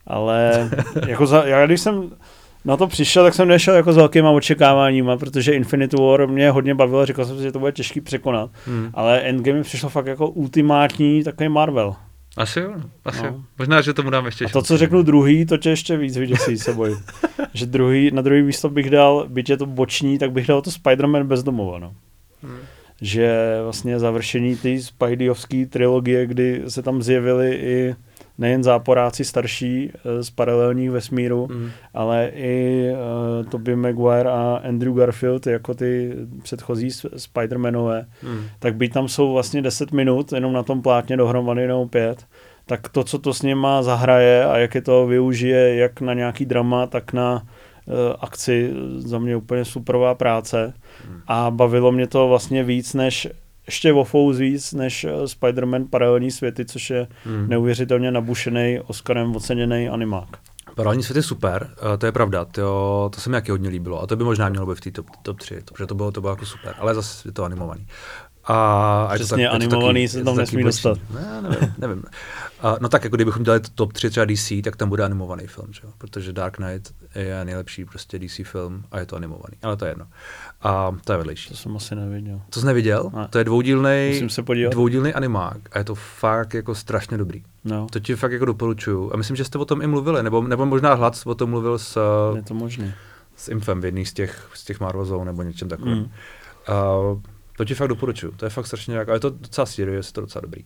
Ale 0.08 0.70
jako 1.08 1.28
za, 1.28 1.44
já 1.46 1.66
když 1.66 1.82
jsem 1.82 2.12
na 2.66 2.78
to 2.78 2.88
přišel, 2.88 3.24
tak 3.24 3.34
jsem 3.34 3.48
nešel 3.48 3.76
jako 3.76 3.94
s 3.94 3.98
velkýma 3.98 4.32
očekáváníma, 4.32 5.18
protože 5.18 5.54
Infinity 5.54 5.98
War 5.98 6.28
mě 6.28 6.52
hodně 6.52 6.76
bavilo, 6.76 7.06
říkal 7.06 7.26
jsem 7.26 7.38
si, 7.38 7.44
že 7.44 7.52
to 7.52 7.60
bude 7.60 7.72
těžký 7.72 8.02
překonat, 8.02 8.52
hmm. 8.66 8.90
ale 8.94 9.20
Endgame 9.20 9.58
mi 9.58 9.64
přišlo 9.64 9.90
fakt 9.90 10.06
jako 10.06 10.30
ultimátní 10.30 11.24
takový 11.24 11.50
Marvel. 11.50 11.96
Asi 12.38 12.60
jo, 12.60 12.74
asi 13.06 13.24
no. 13.24 13.28
jo. 13.28 13.42
Možná, 13.60 13.82
že 13.82 13.94
tomu 13.94 14.10
dám 14.10 14.26
ještě 14.26 14.46
A 14.46 14.50
to, 14.50 14.62
co 14.62 14.78
řeknu 14.78 15.04
druhý, 15.04 15.46
to 15.46 15.58
tě 15.58 15.70
ještě 15.70 15.98
víc 15.98 16.18
vyděsí 16.18 16.58
se 16.58 16.74
bojím. 16.74 16.98
že 17.54 17.66
druhý, 17.66 18.12
na 18.12 18.22
druhý 18.22 18.42
místo 18.42 18.70
bych 18.70 18.90
dal, 18.90 19.26
byť 19.30 19.50
je 19.50 19.58
to 19.58 19.66
boční, 19.66 20.18
tak 20.18 20.32
bych 20.32 20.48
dal 20.48 20.62
to 20.62 20.70
Spider-Man 20.70 21.24
bezdomova, 21.24 21.80
no. 21.80 21.94
Hmm. 22.44 22.58
Že 23.02 23.58
vlastně 23.64 24.00
završení 24.00 24.56
té 24.56 24.80
Spideyovské 24.80 25.66
trilogie, 25.66 26.26
kdy 26.26 26.64
se 26.68 26.82
tam 26.82 27.02
zjevili 27.02 27.56
i 27.56 27.96
nejen 28.38 28.64
záporáci 28.64 29.26
starší 29.26 29.92
uh, 29.92 30.22
z 30.22 30.30
paralelních 30.30 30.92
vesmíru, 30.92 31.48
mm. 31.52 31.70
ale 31.94 32.32
i 32.34 32.84
uh, 32.92 33.50
Tobey 33.50 33.76
Maguire 33.76 34.30
a 34.30 34.62
Andrew 34.68 34.94
Garfield 34.94 35.48
jako 35.48 35.74
ty 35.74 36.16
předchozí 36.44 36.88
Spider-Manové, 37.16 38.06
mm. 38.24 38.42
tak 38.60 38.76
byť 38.76 38.94
tam 38.94 39.08
jsou 39.08 39.34
vlastně 39.34 39.62
10 39.62 39.92
minut 39.92 40.32
jenom 40.32 40.54
na 40.54 40.64
tom 40.64 40.82
plátně 40.82 41.18
dohromady 41.18 41.68
nebo 41.68 41.88
pět, 41.88 42.26
tak 42.66 42.90
to, 42.90 43.04
co 43.04 43.20
to 43.20 43.34
s 43.34 43.42
nima 43.42 43.84
zahraje 43.84 44.46
a 44.46 44.58
jak 44.58 44.76
je 44.76 44.82
to 44.82 45.08
využije 45.08 45.76
jak 45.76 46.02
na 46.02 46.14
nějaký 46.14 46.46
drama, 46.46 46.88
tak 46.88 47.14
na 47.14 47.44
uh, 47.86 47.94
akci, 48.20 48.74
za 48.98 49.20
mě 49.20 49.36
úplně 49.36 49.66
superová 49.66 50.16
práce. 50.16 50.74
Mm. 51.10 51.22
A 51.28 51.52
bavilo 51.52 51.92
mě 51.92 52.08
to 52.08 52.28
vlastně 52.28 52.64
víc 52.64 52.94
než 52.94 53.28
ještě 53.68 53.94
o 53.94 54.32
víc 54.32 54.74
než 54.74 55.04
eh, 55.04 55.12
Spider-Man 55.12 55.88
paralelní 55.90 56.32
světy, 56.32 56.66
což 56.66 56.90
je 56.90 57.08
hmm. 57.26 57.50
neuvěřitelně 57.50 58.12
nabušený, 58.12 58.80
Oscarem 58.88 59.36
oceněný 59.36 59.90
animák. 59.90 60.30
Paralelní 60.76 61.04
svět 61.04 61.16
je 61.18 61.24
super, 61.24 61.70
uh, 61.82 61.98
to 61.98 62.06
je 62.06 62.12
pravda, 62.12 62.46
to, 62.46 63.10
to 63.16 63.22
se 63.22 63.30
mi 63.30 63.36
jaký 63.36 63.52
hodně 63.52 63.70
líbilo 63.70 64.02
a 64.02 64.08
to 64.08 64.16
by 64.16 64.24
možná 64.24 64.50
mělo 64.50 64.66
být 64.66 64.78
v 64.78 64.82
té 64.82 64.92
top, 64.92 65.06
top 65.22 65.40
3, 65.40 65.62
protože 65.66 65.86
to 65.86 65.96
bylo, 65.96 66.12
to 66.12 66.22
bylo 66.22 66.34
jako 66.34 66.46
super, 66.46 66.76
ale 66.78 66.96
zase 66.96 67.28
je 67.28 67.32
to 67.32 67.44
animovaný. 67.44 67.88
A, 68.48 69.10
Přesně, 69.16 69.44
je 69.44 69.48
to 69.48 69.52
tak, 69.52 69.62
animovaný 69.62 70.02
je 70.02 70.10
to 70.10 70.14
taky, 70.14 70.20
se 70.20 70.24
tam 70.24 70.38
nesmí 70.38 70.64
dostat. 70.64 70.98
Ne, 71.14 71.42
nevím, 71.42 71.74
nevím. 71.78 72.04
A, 72.62 72.76
no 72.82 72.90
tak, 72.90 73.04
jako 73.04 73.16
kdybychom 73.16 73.44
dělali 73.44 73.62
top 73.76 73.94
3 73.94 74.10
třeba 74.10 74.26
DC, 74.26 74.52
tak 74.64 74.76
tam 74.76 74.90
bude 74.90 75.04
animovaný 75.04 75.48
film, 75.48 75.68
že? 75.74 75.82
protože 75.98 76.34
Dark 76.34 76.58
Knight 76.58 76.94
je 77.16 77.46
nejlepší 77.46 77.86
prostě 77.86 78.20
DC 78.20 78.42
film 78.44 78.84
a 78.92 79.00
je 79.00 79.06
to 79.06 79.16
animovaný, 79.16 79.58
ale 79.64 79.78
to 79.78 79.86
je 79.86 79.92
jedno. 79.92 80.08
A 80.62 80.96
to 81.06 81.12
je 81.12 81.18
vedlejší. 81.18 81.50
To 81.50 81.56
jsem 81.56 81.76
asi 81.76 81.96
neviděl. 81.96 82.42
To 82.50 82.60
jsi 82.60 82.66
neviděl? 82.66 83.12
Ne. 83.16 83.28
To 83.30 83.38
je 83.38 83.44
dvoudílný, 83.44 84.28
dvoudílný 84.70 85.14
animák 85.14 85.58
a 85.72 85.78
je 85.78 85.84
to 85.84 85.96
fakt 85.96 86.54
jako 86.54 86.76
strašně 86.76 87.18
dobrý. 87.18 87.44
No. 87.64 87.88
To 87.92 88.00
ti 88.00 88.16
fakt 88.16 88.32
jako 88.32 88.46
doporučuju. 88.46 89.14
A 89.14 89.18
myslím, 89.18 89.36
že 89.36 89.46
jste 89.46 89.58
o 89.58 89.66
tom 89.66 89.82
i 89.82 89.88
mluvili, 89.88 90.24
nebo, 90.24 90.42
nebo 90.42 90.66
možná 90.66 90.94
Hlad 90.94 91.22
o 91.26 91.36
tom 91.36 91.50
mluvil 91.50 91.78
s, 91.80 92.00
je 92.36 92.42
to 92.42 92.54
možné. 92.54 92.96
s 93.36 93.48
Infem 93.48 93.82
v 93.82 93.86
jedných 93.86 94.10
z 94.10 94.14
těch, 94.14 94.50
z 94.54 94.64
těch 94.64 94.80
Marvel 94.80 95.06
Zone 95.06 95.26
nebo 95.26 95.44
něčem 95.44 95.70
takovým. 95.70 95.98
Mm. 95.98 96.04
Uh, 96.04 97.22
to 97.58 97.66
ti 97.66 97.76
fakt 97.76 97.88
doporučuju. 97.88 98.32
To 98.32 98.46
je 98.46 98.50
fakt 98.50 98.68
strašně 98.68 98.96
jako, 98.96 99.12
je 99.12 99.20
to 99.20 99.30
docela 99.30 99.66
serious, 99.66 100.08
je 100.08 100.14
to 100.14 100.22
docela 100.22 100.42
dobrý. 100.42 100.66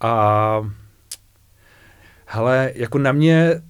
A 0.00 0.70
hele, 2.26 2.72
jako 2.74 2.98
na 2.98 3.12
mě 3.12 3.62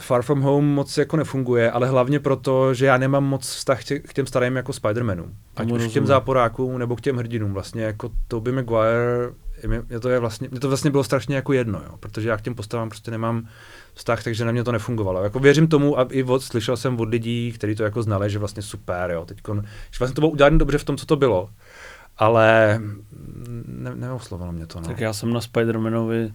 Far 0.00 0.22
From 0.22 0.40
Home 0.40 0.66
moc 0.66 0.98
jako 0.98 1.16
nefunguje, 1.16 1.70
ale 1.70 1.88
hlavně 1.88 2.20
proto, 2.20 2.74
že 2.74 2.86
já 2.86 2.96
nemám 2.98 3.24
moc 3.24 3.42
vztah 3.42 3.84
tě, 3.84 3.98
k 3.98 4.12
těm 4.12 4.26
starým 4.26 4.56
jako 4.56 4.72
Spider-Manům. 4.72 5.30
Ať 5.56 5.70
už 5.70 5.86
k 5.86 5.92
těm 5.92 6.06
záporákům, 6.06 6.78
nebo 6.78 6.96
k 6.96 7.00
těm 7.00 7.16
hrdinům. 7.16 7.52
Vlastně 7.52 7.82
jako 7.82 8.10
Tobey 8.28 8.54
Maguire, 8.54 9.32
mě 9.66 10.00
to, 10.00 10.08
je 10.08 10.18
vlastně, 10.18 10.48
mě 10.50 10.60
to 10.60 10.68
vlastně 10.68 10.90
bylo 10.90 11.04
strašně 11.04 11.36
jako 11.36 11.52
jedno, 11.52 11.82
jo, 11.86 11.96
protože 12.00 12.28
já 12.28 12.36
k 12.36 12.42
těm 12.42 12.54
postavám 12.54 12.88
prostě 12.88 13.10
nemám 13.10 13.48
vztah, 13.94 14.24
takže 14.24 14.44
na 14.44 14.52
mě 14.52 14.64
to 14.64 14.72
nefungovalo. 14.72 15.24
Jako 15.24 15.38
věřím 15.38 15.68
tomu 15.68 15.98
a 15.98 16.06
i 16.10 16.22
od, 16.22 16.42
slyšel 16.42 16.76
jsem 16.76 17.00
od 17.00 17.08
lidí, 17.08 17.52
kteří 17.52 17.74
to 17.74 17.82
jako 17.82 18.02
znali, 18.02 18.30
že 18.30 18.38
vlastně 18.38 18.62
super, 18.62 19.10
jo, 19.10 19.24
teďkon, 19.24 19.62
že 19.90 19.98
vlastně 19.98 20.14
to 20.14 20.20
bylo 20.20 20.30
udělané 20.30 20.58
dobře 20.58 20.78
v 20.78 20.84
tom, 20.84 20.96
co 20.96 21.06
to 21.06 21.16
bylo 21.16 21.50
ale 22.18 22.80
ne, 23.66 23.94
neoslovilo 23.94 24.52
mě 24.52 24.66
to. 24.66 24.80
No. 24.80 24.86
Tak 24.86 25.00
já 25.00 25.12
jsem 25.12 25.32
na 25.32 25.40
Spider-Manovi 25.40 26.32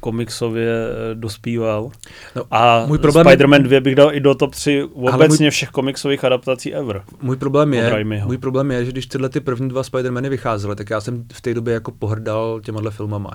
komiksově 0.00 0.68
eh, 0.70 1.14
dospíval. 1.14 1.90
No, 2.36 2.42
a 2.50 2.86
můj 2.86 2.98
problém 2.98 3.26
Spider-Man 3.26 3.62
2 3.62 3.80
bych 3.80 3.94
dal 3.94 4.14
i 4.14 4.20
do 4.20 4.34
top 4.34 4.54
3 4.54 4.84
obecně 4.94 5.44
můj, 5.44 5.50
všech 5.50 5.68
komiksových 5.68 6.24
adaptací 6.24 6.74
ever. 6.74 7.02
Můj 7.22 7.36
problém, 7.36 7.74
je, 7.74 8.06
můj 8.24 8.38
problém 8.38 8.70
je, 8.70 8.84
že 8.84 8.92
když 8.92 9.06
tyhle 9.06 9.28
ty 9.28 9.40
první 9.40 9.68
dva 9.68 9.82
Spider-Many 9.82 10.28
vycházely, 10.28 10.76
tak 10.76 10.90
já 10.90 11.00
jsem 11.00 11.24
v 11.32 11.40
té 11.40 11.54
době 11.54 11.74
jako 11.74 11.92
pohrdal 11.92 12.60
těmahle 12.60 12.90
filmama. 12.90 13.30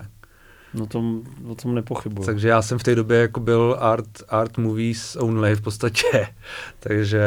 No 0.73 0.85
tom, 0.85 1.21
o 1.47 1.55
tom 1.55 1.75
nepochybuji. 1.75 2.25
Takže 2.25 2.47
já 2.47 2.61
jsem 2.61 2.79
v 2.79 2.83
té 2.83 2.95
době 2.95 3.17
jako 3.17 3.39
byl 3.39 3.77
art, 3.79 4.09
art 4.29 4.57
movies 4.57 5.15
only 5.15 5.55
v 5.55 5.61
podstatě. 5.61 6.27
takže 6.79 7.23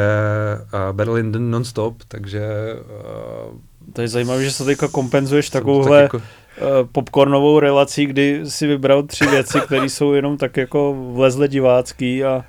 uh, 0.73 0.95
Battle 0.95 1.19
in 1.19 1.51
non-stop, 1.51 2.03
takže 2.07 2.49
uh, 3.49 3.57
to 3.93 4.01
je 4.01 4.07
zajímavé, 4.07 4.43
že 4.43 4.51
se 4.51 4.65
teďka 4.65 4.87
kompenzuješ 4.87 5.49
takovouhle 5.49 5.97
tak 5.97 6.03
jako... 6.03 6.21
Eh, 6.57 6.87
popcornovou 6.91 7.59
relací, 7.59 8.05
kdy 8.05 8.41
si 8.43 8.67
vybral 8.67 9.03
tři 9.03 9.27
věci, 9.27 9.59
které 9.59 9.89
jsou 9.89 10.13
jenom 10.13 10.37
tak 10.37 10.57
jako 10.57 10.95
vlezle 11.13 11.47
divácký 11.47 12.23
a 12.23 12.45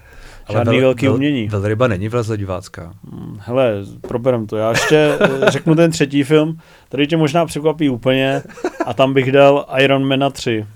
žádný 0.53 0.77
vel, 0.77 0.81
velký 0.81 1.07
vel, 1.07 1.15
umění. 1.15 1.49
Velryba 1.49 1.89
není 1.89 2.09
vlezle 2.09 2.37
divácká. 2.37 2.93
Hmm, 3.11 3.39
hele, 3.41 3.75
proberem 4.01 4.47
to. 4.47 4.57
Já 4.57 4.71
ještě 4.71 4.97
eh, 5.21 5.51
řeknu 5.51 5.75
ten 5.75 5.91
třetí 5.91 6.23
film, 6.23 6.59
který 6.89 7.07
tě 7.07 7.17
možná 7.17 7.47
překvapí 7.47 7.89
úplně 7.89 8.43
a 8.87 8.95
tam 8.95 9.15
bych 9.15 9.33
dal 9.33 9.67
Iron 9.79 10.05
Man 10.05 10.33
3. 10.33 10.67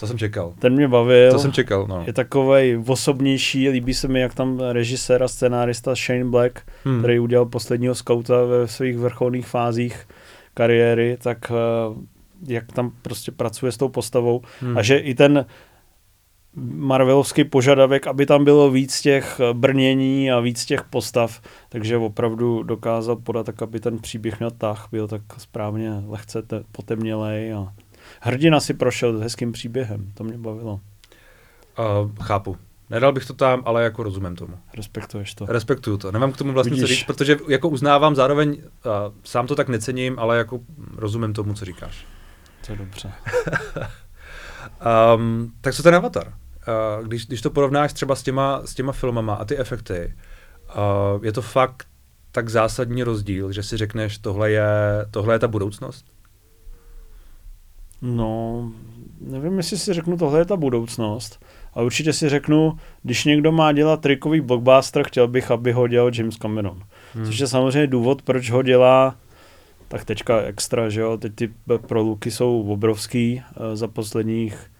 To 0.00 0.06
jsem 0.06 0.18
čekal. 0.18 0.54
Ten 0.58 0.74
mě 0.74 0.88
bavil. 0.88 1.32
To 1.32 1.38
jsem 1.38 1.52
čekal, 1.52 1.86
no. 1.88 2.02
Je 2.06 2.12
takový 2.12 2.76
osobnější, 2.86 3.68
líbí 3.68 3.94
se 3.94 4.08
mi, 4.08 4.20
jak 4.20 4.34
tam 4.34 4.60
režisér 4.60 5.22
a 5.22 5.28
scénárista 5.28 5.94
Shane 5.94 6.24
Black, 6.24 6.60
hmm. 6.84 6.98
který 6.98 7.18
udělal 7.18 7.46
posledního 7.46 7.94
skauta 7.94 8.44
ve 8.44 8.68
svých 8.68 8.98
vrcholných 8.98 9.46
fázích 9.46 10.08
kariéry, 10.54 11.16
tak 11.22 11.52
uh, 11.90 11.96
jak 12.48 12.72
tam 12.72 12.92
prostě 13.02 13.32
pracuje 13.32 13.72
s 13.72 13.76
tou 13.76 13.88
postavou 13.88 14.42
hmm. 14.60 14.78
a 14.78 14.82
že 14.82 14.96
i 14.96 15.14
ten 15.14 15.46
Marvelovský 16.58 17.44
požadavek, 17.44 18.06
aby 18.06 18.26
tam 18.26 18.44
bylo 18.44 18.70
víc 18.70 19.00
těch 19.00 19.40
brnění 19.52 20.30
a 20.30 20.40
víc 20.40 20.64
těch 20.64 20.84
postav, 20.84 21.40
takže 21.68 21.96
opravdu 21.96 22.62
dokázat 22.62 23.18
podat 23.22 23.46
tak, 23.46 23.62
aby 23.62 23.80
ten 23.80 23.98
příběh 23.98 24.38
měl 24.38 24.50
tah, 24.50 24.88
byl 24.90 25.08
tak 25.08 25.22
správně 25.38 25.90
lehce 26.06 26.42
te- 26.42 26.62
potemnělej 26.72 27.52
a 27.52 27.72
hrdina 28.20 28.60
si 28.60 28.74
prošel 28.74 29.18
s 29.18 29.20
hezkým 29.20 29.52
příběhem, 29.52 30.12
to 30.14 30.24
mě 30.24 30.38
bavilo. 30.38 30.80
Uh, 31.78 32.10
chápu. 32.22 32.56
Nedal 32.90 33.12
bych 33.12 33.26
to 33.26 33.34
tam, 33.34 33.62
ale 33.64 33.84
jako 33.84 34.02
rozumím 34.02 34.36
tomu. 34.36 34.58
Respektuješ 34.74 35.34
to. 35.34 35.46
Respektuju 35.46 35.96
to. 35.96 36.12
Nemám 36.12 36.32
k 36.32 36.36
tomu 36.36 36.52
vlastně 36.52 36.70
Vidíš. 36.70 36.82
co 36.82 36.94
říct, 36.94 37.04
protože 37.04 37.36
jako 37.48 37.68
uznávám 37.68 38.14
zároveň, 38.14 38.48
uh, 38.48 38.92
sám 39.24 39.46
to 39.46 39.54
tak 39.54 39.68
necením, 39.68 40.18
ale 40.18 40.38
jako 40.38 40.60
rozumím 40.96 41.32
tomu, 41.32 41.54
co 41.54 41.64
říkáš. 41.64 42.06
To 42.66 42.72
je 42.72 42.78
dobře. 42.78 43.12
Um, 45.16 45.52
tak 45.60 45.74
co 45.74 45.82
ten 45.82 45.94
Avatar? 45.94 46.28
Uh, 46.28 47.06
když, 47.06 47.26
když 47.26 47.42
to 47.42 47.50
porovnáš 47.50 47.92
třeba 47.92 48.14
s 48.14 48.22
těma, 48.22 48.62
s 48.64 48.74
těma 48.74 48.92
filmama 48.92 49.34
a 49.34 49.44
ty 49.44 49.58
efekty, 49.58 50.14
uh, 51.16 51.24
je 51.24 51.32
to 51.32 51.42
fakt 51.42 51.86
tak 52.32 52.48
zásadní 52.48 53.02
rozdíl, 53.02 53.52
že 53.52 53.62
si 53.62 53.76
řekneš, 53.76 54.18
tohle 54.18 54.50
je, 54.50 54.66
tohle 55.10 55.34
je 55.34 55.38
ta 55.38 55.48
budoucnost? 55.48 56.06
No, 58.02 58.72
nevím, 59.20 59.56
jestli 59.56 59.78
si 59.78 59.92
řeknu, 59.92 60.16
tohle 60.16 60.38
je 60.38 60.44
ta 60.44 60.56
budoucnost, 60.56 61.44
ale 61.74 61.84
určitě 61.84 62.12
si 62.12 62.28
řeknu, 62.28 62.78
když 63.02 63.24
někdo 63.24 63.52
má 63.52 63.72
dělat 63.72 64.00
trikový 64.00 64.40
blockbuster, 64.40 65.04
chtěl 65.06 65.28
bych, 65.28 65.50
aby 65.50 65.72
ho 65.72 65.88
dělal 65.88 66.10
James 66.14 66.36
Cameron. 66.36 66.82
Hmm. 67.14 67.24
Což 67.24 67.38
je 67.38 67.46
samozřejmě 67.46 67.86
důvod, 67.86 68.22
proč 68.22 68.50
ho 68.50 68.62
dělá 68.62 69.16
tak 69.88 70.04
teďka 70.04 70.40
extra, 70.40 70.88
že 70.88 71.00
jo, 71.00 71.16
teď 71.16 71.32
ty 71.34 71.50
proluky 71.86 72.30
jsou 72.30 72.62
obrovský, 72.62 73.42
eh, 73.42 73.76
za 73.76 73.88
posledních 73.88 74.70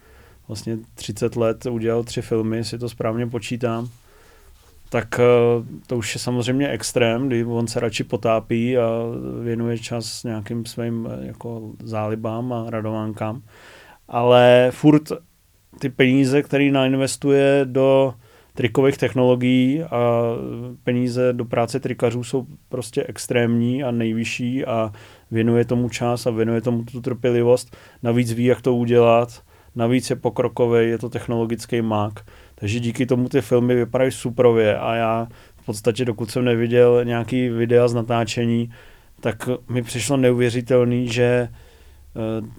vlastně 0.47 0.77
30 0.95 1.35
let 1.35 1.65
udělal 1.65 2.03
tři 2.03 2.21
filmy, 2.21 2.63
si 2.63 2.77
to 2.77 2.89
správně 2.89 3.27
počítám, 3.27 3.89
tak 4.89 5.19
eh, 5.19 5.23
to 5.87 5.97
už 5.97 6.15
je 6.15 6.19
samozřejmě 6.19 6.69
extrém, 6.69 7.27
kdy 7.27 7.45
on 7.45 7.67
se 7.67 7.79
radši 7.79 8.03
potápí 8.03 8.77
a 8.77 8.89
věnuje 9.43 9.77
čas 9.77 10.23
nějakým 10.23 10.65
svým 10.65 11.07
eh, 11.11 11.27
jako 11.27 11.71
zálibám 11.83 12.53
a 12.53 12.69
radovánkám. 12.69 13.41
Ale 14.07 14.67
furt 14.71 15.11
ty 15.79 15.89
peníze, 15.89 16.43
které 16.43 16.71
nainvestuje 16.71 17.61
do 17.63 18.13
trikových 18.53 18.97
technologií 18.97 19.83
a 19.83 20.21
peníze 20.83 21.33
do 21.33 21.45
práce 21.45 21.79
trikařů 21.79 22.23
jsou 22.23 22.45
prostě 22.69 23.03
extrémní 23.03 23.83
a 23.83 23.91
nejvyšší 23.91 24.65
a 24.65 24.91
věnuje 25.31 25.65
tomu 25.65 25.89
čas 25.89 26.27
a 26.27 26.31
věnuje 26.31 26.61
tomu 26.61 26.83
tu 26.83 27.01
trpělivost. 27.01 27.77
Navíc 28.03 28.33
ví, 28.33 28.45
jak 28.45 28.61
to 28.61 28.75
udělat, 28.75 29.43
navíc 29.75 30.09
je 30.09 30.15
pokrokový, 30.15 30.89
je 30.89 30.97
to 30.97 31.09
technologický 31.09 31.81
mák. 31.81 32.25
Takže 32.59 32.79
díky 32.79 33.05
tomu 33.05 33.29
ty 33.29 33.41
filmy 33.41 33.75
vypadají 33.75 34.11
suprově 34.11 34.77
a 34.77 34.95
já 34.95 35.27
v 35.55 35.65
podstatě, 35.65 36.05
dokud 36.05 36.31
jsem 36.31 36.45
neviděl 36.45 37.05
nějaký 37.05 37.49
videa 37.49 37.87
z 37.87 37.93
natáčení, 37.93 38.71
tak 39.19 39.49
mi 39.69 39.81
přišlo 39.81 40.17
neuvěřitelný, 40.17 41.07
že 41.07 41.23
eh, 41.23 41.51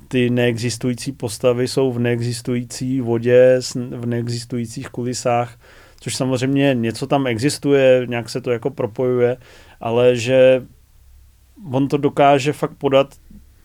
ty 0.08 0.30
neexistující 0.30 1.12
postavy 1.12 1.68
jsou 1.68 1.92
v 1.92 1.98
neexistující 1.98 3.00
vodě, 3.00 3.60
v 3.74 4.06
neexistujících 4.06 4.88
kulisách, 4.88 5.58
což 6.00 6.16
samozřejmě 6.16 6.74
něco 6.74 7.06
tam 7.06 7.26
existuje, 7.26 8.06
nějak 8.06 8.28
se 8.28 8.40
to 8.40 8.50
jako 8.50 8.70
propojuje, 8.70 9.36
ale 9.80 10.16
že 10.16 10.62
on 11.72 11.88
to 11.88 11.96
dokáže 11.96 12.52
fakt 12.52 12.74
podat 12.78 13.14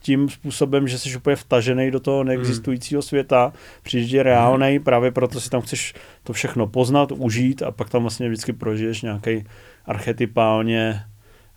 tím 0.04 0.28
způsobem, 0.28 0.88
že 0.88 0.98
jsi 0.98 1.16
úplně 1.16 1.36
vtažený 1.36 1.90
do 1.90 2.00
toho 2.00 2.24
neexistujícího 2.24 3.02
světa, 3.02 3.52
přijde 3.82 4.22
reálnej, 4.22 4.78
právě 4.78 5.10
proto 5.10 5.40
si 5.40 5.50
tam 5.50 5.60
chceš 5.60 5.94
to 6.22 6.32
všechno 6.32 6.66
poznat, 6.66 7.12
užít 7.12 7.62
a 7.62 7.70
pak 7.70 7.90
tam 7.90 8.02
vlastně 8.02 8.28
vždycky 8.28 8.52
prožiješ 8.52 9.02
nějaký 9.02 9.44
archetypálně 9.86 11.00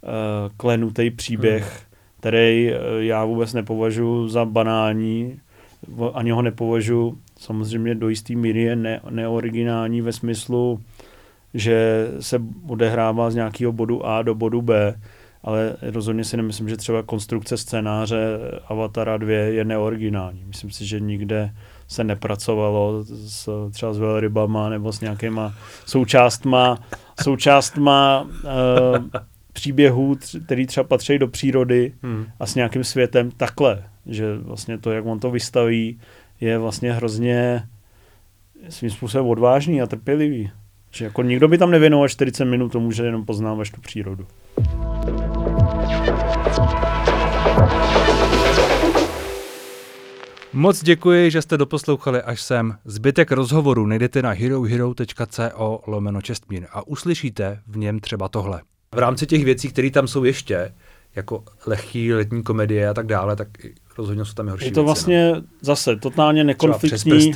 uh, 0.01 0.10
klenutý 0.57 1.10
příběh, 1.10 1.63
hmm. 1.63 1.97
který 2.19 2.71
uh, 2.71 2.77
já 2.99 3.25
vůbec 3.25 3.53
nepovažuji 3.53 4.27
za 4.27 4.45
banální, 4.45 5.39
ani 6.13 6.31
ho 6.31 6.41
nepovažuji. 6.41 7.17
Samozřejmě 7.39 7.95
do 7.95 8.10
jisté 8.10 8.36
míry 8.36 8.62
je 8.62 8.75
ne, 8.75 9.01
neoriginální 9.10 10.01
ve 10.01 10.12
smyslu, 10.12 10.79
že 11.53 12.07
se 12.19 12.41
odehrává 12.67 13.29
z 13.31 13.36
nějakého 13.36 13.71
bodu 13.71 14.05
A 14.05 14.21
do 14.21 14.36
bodu 14.36 14.62
B, 14.62 14.95
ale 15.47 15.75
rozhodně 15.81 16.23
si 16.23 16.38
nemyslím, 16.38 16.69
že 16.69 16.77
třeba 16.77 17.03
konstrukce 17.03 17.57
scénáře 17.57 18.38
Avatara 18.67 19.17
2 19.17 19.31
je 19.31 19.65
neoriginální. 19.65 20.43
Myslím 20.47 20.71
si, 20.71 20.86
že 20.86 20.99
nikde 20.99 21.51
se 21.88 22.03
nepracovalo 22.03 23.03
s, 23.03 23.69
třeba 23.71 23.93
s 23.93 23.97
velrybama 23.97 24.69
nebo 24.69 24.91
s 24.91 25.01
nějakýma 25.01 25.53
součástma, 25.86 26.77
součástma 27.23 28.21
uh, 28.21 29.05
příběhů, 29.53 30.17
který 30.45 30.67
třeba 30.67 30.83
patří 30.83 31.19
do 31.19 31.27
přírody 31.27 31.93
hmm. 32.03 32.25
a 32.39 32.45
s 32.45 32.55
nějakým 32.55 32.83
světem 32.83 33.31
takhle, 33.31 33.83
že 34.05 34.38
vlastně 34.38 34.77
to, 34.77 34.91
jak 34.91 35.05
on 35.05 35.19
to 35.19 35.31
vystaví, 35.31 35.99
je 36.41 36.57
vlastně 36.57 36.93
hrozně 36.93 37.63
svým 38.69 38.91
způsobem 38.91 39.27
odvážný 39.27 39.81
a 39.81 39.88
trpělivý. 39.88 40.51
Že 40.91 41.05
jako 41.05 41.21
nikdo 41.21 41.47
by 41.47 41.57
tam 41.57 41.71
nevěnoval 41.71 42.07
40 42.07 42.45
minut 42.45 42.71
tomu, 42.71 42.91
že 42.91 43.05
jenom 43.05 43.25
poznáváš 43.25 43.71
tu 43.71 43.81
přírodu. 43.81 44.27
Moc 50.53 50.83
děkuji, 50.83 51.31
že 51.31 51.41
jste 51.41 51.57
doposlouchali 51.57 52.21
až 52.21 52.41
sem. 52.41 52.77
Zbytek 52.85 53.31
rozhovoru 53.31 53.85
najdete 53.85 54.21
na 54.21 54.31
herohero.co 54.31 55.81
lomeno 55.87 56.21
čestmír 56.21 56.67
a 56.71 56.87
uslyšíte 56.87 57.61
v 57.67 57.77
něm 57.77 57.99
třeba 57.99 58.29
tohle. 58.29 58.61
V 58.95 58.97
rámci 58.97 59.25
těch 59.25 59.45
věcí, 59.45 59.69
které 59.69 59.91
tam 59.91 60.07
jsou 60.07 60.23
ještě, 60.23 60.73
jako 61.17 61.43
lehký 61.65 62.13
letní 62.13 62.43
komedie 62.43 62.89
a 62.89 62.93
tak 62.93 63.06
dále, 63.06 63.36
tak 63.36 63.47
rozhodně 63.97 64.25
jsou 64.25 64.34
tam 64.34 64.47
i 64.47 64.51
horší 64.51 64.65
Je 64.65 64.71
to 64.71 64.80
věci, 64.80 64.86
vlastně 64.86 65.32
no. 65.36 65.41
zase 65.62 65.95
totálně 65.95 66.43
nekonfliktní, 66.43 67.34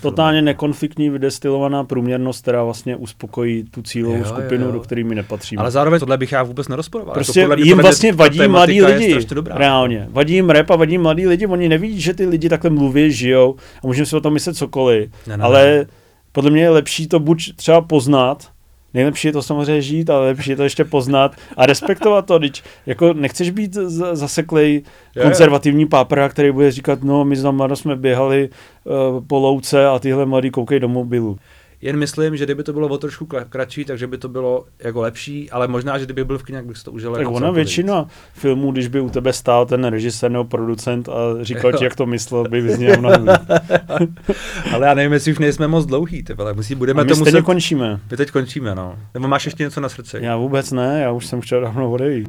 totálně 0.00 0.38
filmy. 0.38 0.44
nekonfliktní 0.44 1.10
vydestilovaná 1.10 1.84
průměrnost, 1.84 2.42
která 2.42 2.64
vlastně 2.64 2.96
uspokojí 2.96 3.64
tu 3.64 3.82
cílovou 3.82 4.18
jo, 4.18 4.24
skupinu, 4.24 4.60
jo, 4.60 4.66
jo. 4.66 4.72
do 4.72 4.80
které 4.80 5.04
my 5.04 5.14
nepatříme. 5.14 5.60
Ale 5.60 5.70
zároveň 5.70 6.00
tohle 6.00 6.18
bych 6.18 6.32
já 6.32 6.42
vůbec 6.42 6.68
nerozporoval. 6.68 7.14
Prostě 7.14 7.46
to 7.46 7.54
jim 7.56 7.78
vlastně 7.78 8.12
vadí 8.12 8.48
mladí 8.48 8.82
lidi. 8.82 9.18
Reálně. 9.50 10.08
Vadí 10.10 10.34
jim 10.34 10.50
rap 10.50 10.70
a 10.70 10.76
vadí 10.76 10.98
mladí 10.98 11.26
lidi. 11.26 11.46
Oni 11.46 11.68
neví, 11.68 12.00
že 12.00 12.14
ty 12.14 12.26
lidi 12.26 12.48
takhle 12.48 12.70
mluví, 12.70 13.12
žijou 13.12 13.56
a 13.84 13.86
můžeme 13.86 14.06
si 14.06 14.16
o 14.16 14.20
tom 14.20 14.32
myslet 14.32 14.56
cokoliv. 14.56 15.10
Ne, 15.26 15.36
ne, 15.36 15.44
ale 15.44 15.64
ne. 15.64 15.86
podle 16.32 16.50
mě 16.50 16.62
je 16.62 16.70
lepší 16.70 17.08
to 17.08 17.20
buď 17.20 17.56
třeba 17.56 17.80
poznat, 17.80 18.48
nejlepší 18.94 19.28
je 19.28 19.32
to 19.32 19.42
samozřejmě 19.42 19.82
žít, 19.82 20.10
ale 20.10 20.26
lepší 20.26 20.50
je 20.50 20.56
to 20.56 20.62
ještě 20.62 20.84
poznat 20.84 21.36
a 21.56 21.66
respektovat 21.66 22.26
to, 22.26 22.38
když 22.38 22.62
jako 22.86 23.12
nechceš 23.12 23.50
být 23.50 23.74
zaseklej 24.12 24.82
konzervativní 25.22 25.86
pápra, 25.86 26.28
který 26.28 26.52
bude 26.52 26.70
říkat, 26.70 27.02
no 27.02 27.24
my 27.24 27.36
za 27.36 27.50
mladá 27.50 27.76
jsme 27.76 27.96
běhali 27.96 28.48
uh, 28.84 29.24
po 29.26 29.38
louce 29.38 29.86
a 29.86 29.98
tyhle 29.98 30.26
mladí 30.26 30.50
koukají 30.50 30.80
do 30.80 30.88
mobilu. 30.88 31.38
Jen 31.80 31.96
myslím, 31.96 32.36
že 32.36 32.44
kdyby 32.44 32.62
to 32.62 32.72
bylo 32.72 32.88
o 32.88 32.98
trošku 32.98 33.28
kratší, 33.48 33.84
takže 33.84 34.06
by 34.06 34.18
to 34.18 34.28
bylo 34.28 34.64
jako 34.78 35.00
lepší, 35.00 35.50
ale 35.50 35.68
možná, 35.68 35.98
že 35.98 36.04
kdyby 36.04 36.24
byl 36.24 36.38
v 36.38 36.42
kyně, 36.42 36.62
bych 36.62 36.82
to 36.82 36.92
užil. 36.92 37.12
Tak 37.12 37.20
jako 37.20 37.32
ona 37.32 37.50
většina 37.50 38.02
víc. 38.02 38.10
filmů, 38.32 38.72
když 38.72 38.88
by 38.88 39.00
u 39.00 39.10
tebe 39.10 39.32
stál 39.32 39.66
ten 39.66 39.84
režisér 39.84 40.30
nebo 40.30 40.44
producent 40.44 41.08
a 41.08 41.12
říkal 41.40 41.72
ti, 41.72 41.84
jak 41.84 41.96
to 41.96 42.06
myslel, 42.06 42.44
by 42.44 42.60
vyzněl 42.60 42.96
mnohem 42.98 43.26
Ale 44.74 44.86
já 44.86 44.94
nevím, 44.94 45.12
jestli 45.12 45.32
už 45.32 45.38
nejsme 45.38 45.68
moc 45.68 45.86
dlouhý, 45.86 46.22
ty 46.22 46.32
ale 46.38 46.54
musí, 46.54 46.74
budeme 46.74 47.00
a 47.00 47.04
my 47.04 47.08
to 47.10 47.16
muset... 47.16 47.42
končíme. 47.42 48.00
My 48.10 48.16
teď 48.16 48.30
končíme, 48.30 48.74
no. 48.74 48.98
Nebo 49.14 49.28
máš 49.28 49.44
ještě 49.44 49.62
něco 49.62 49.80
na 49.80 49.88
srdci? 49.88 50.18
Já 50.20 50.36
vůbec 50.36 50.72
ne, 50.72 51.00
já 51.02 51.12
už 51.12 51.26
jsem 51.26 51.40
chtěl 51.40 51.60
dávno 51.60 51.90
odejít. 51.90 52.28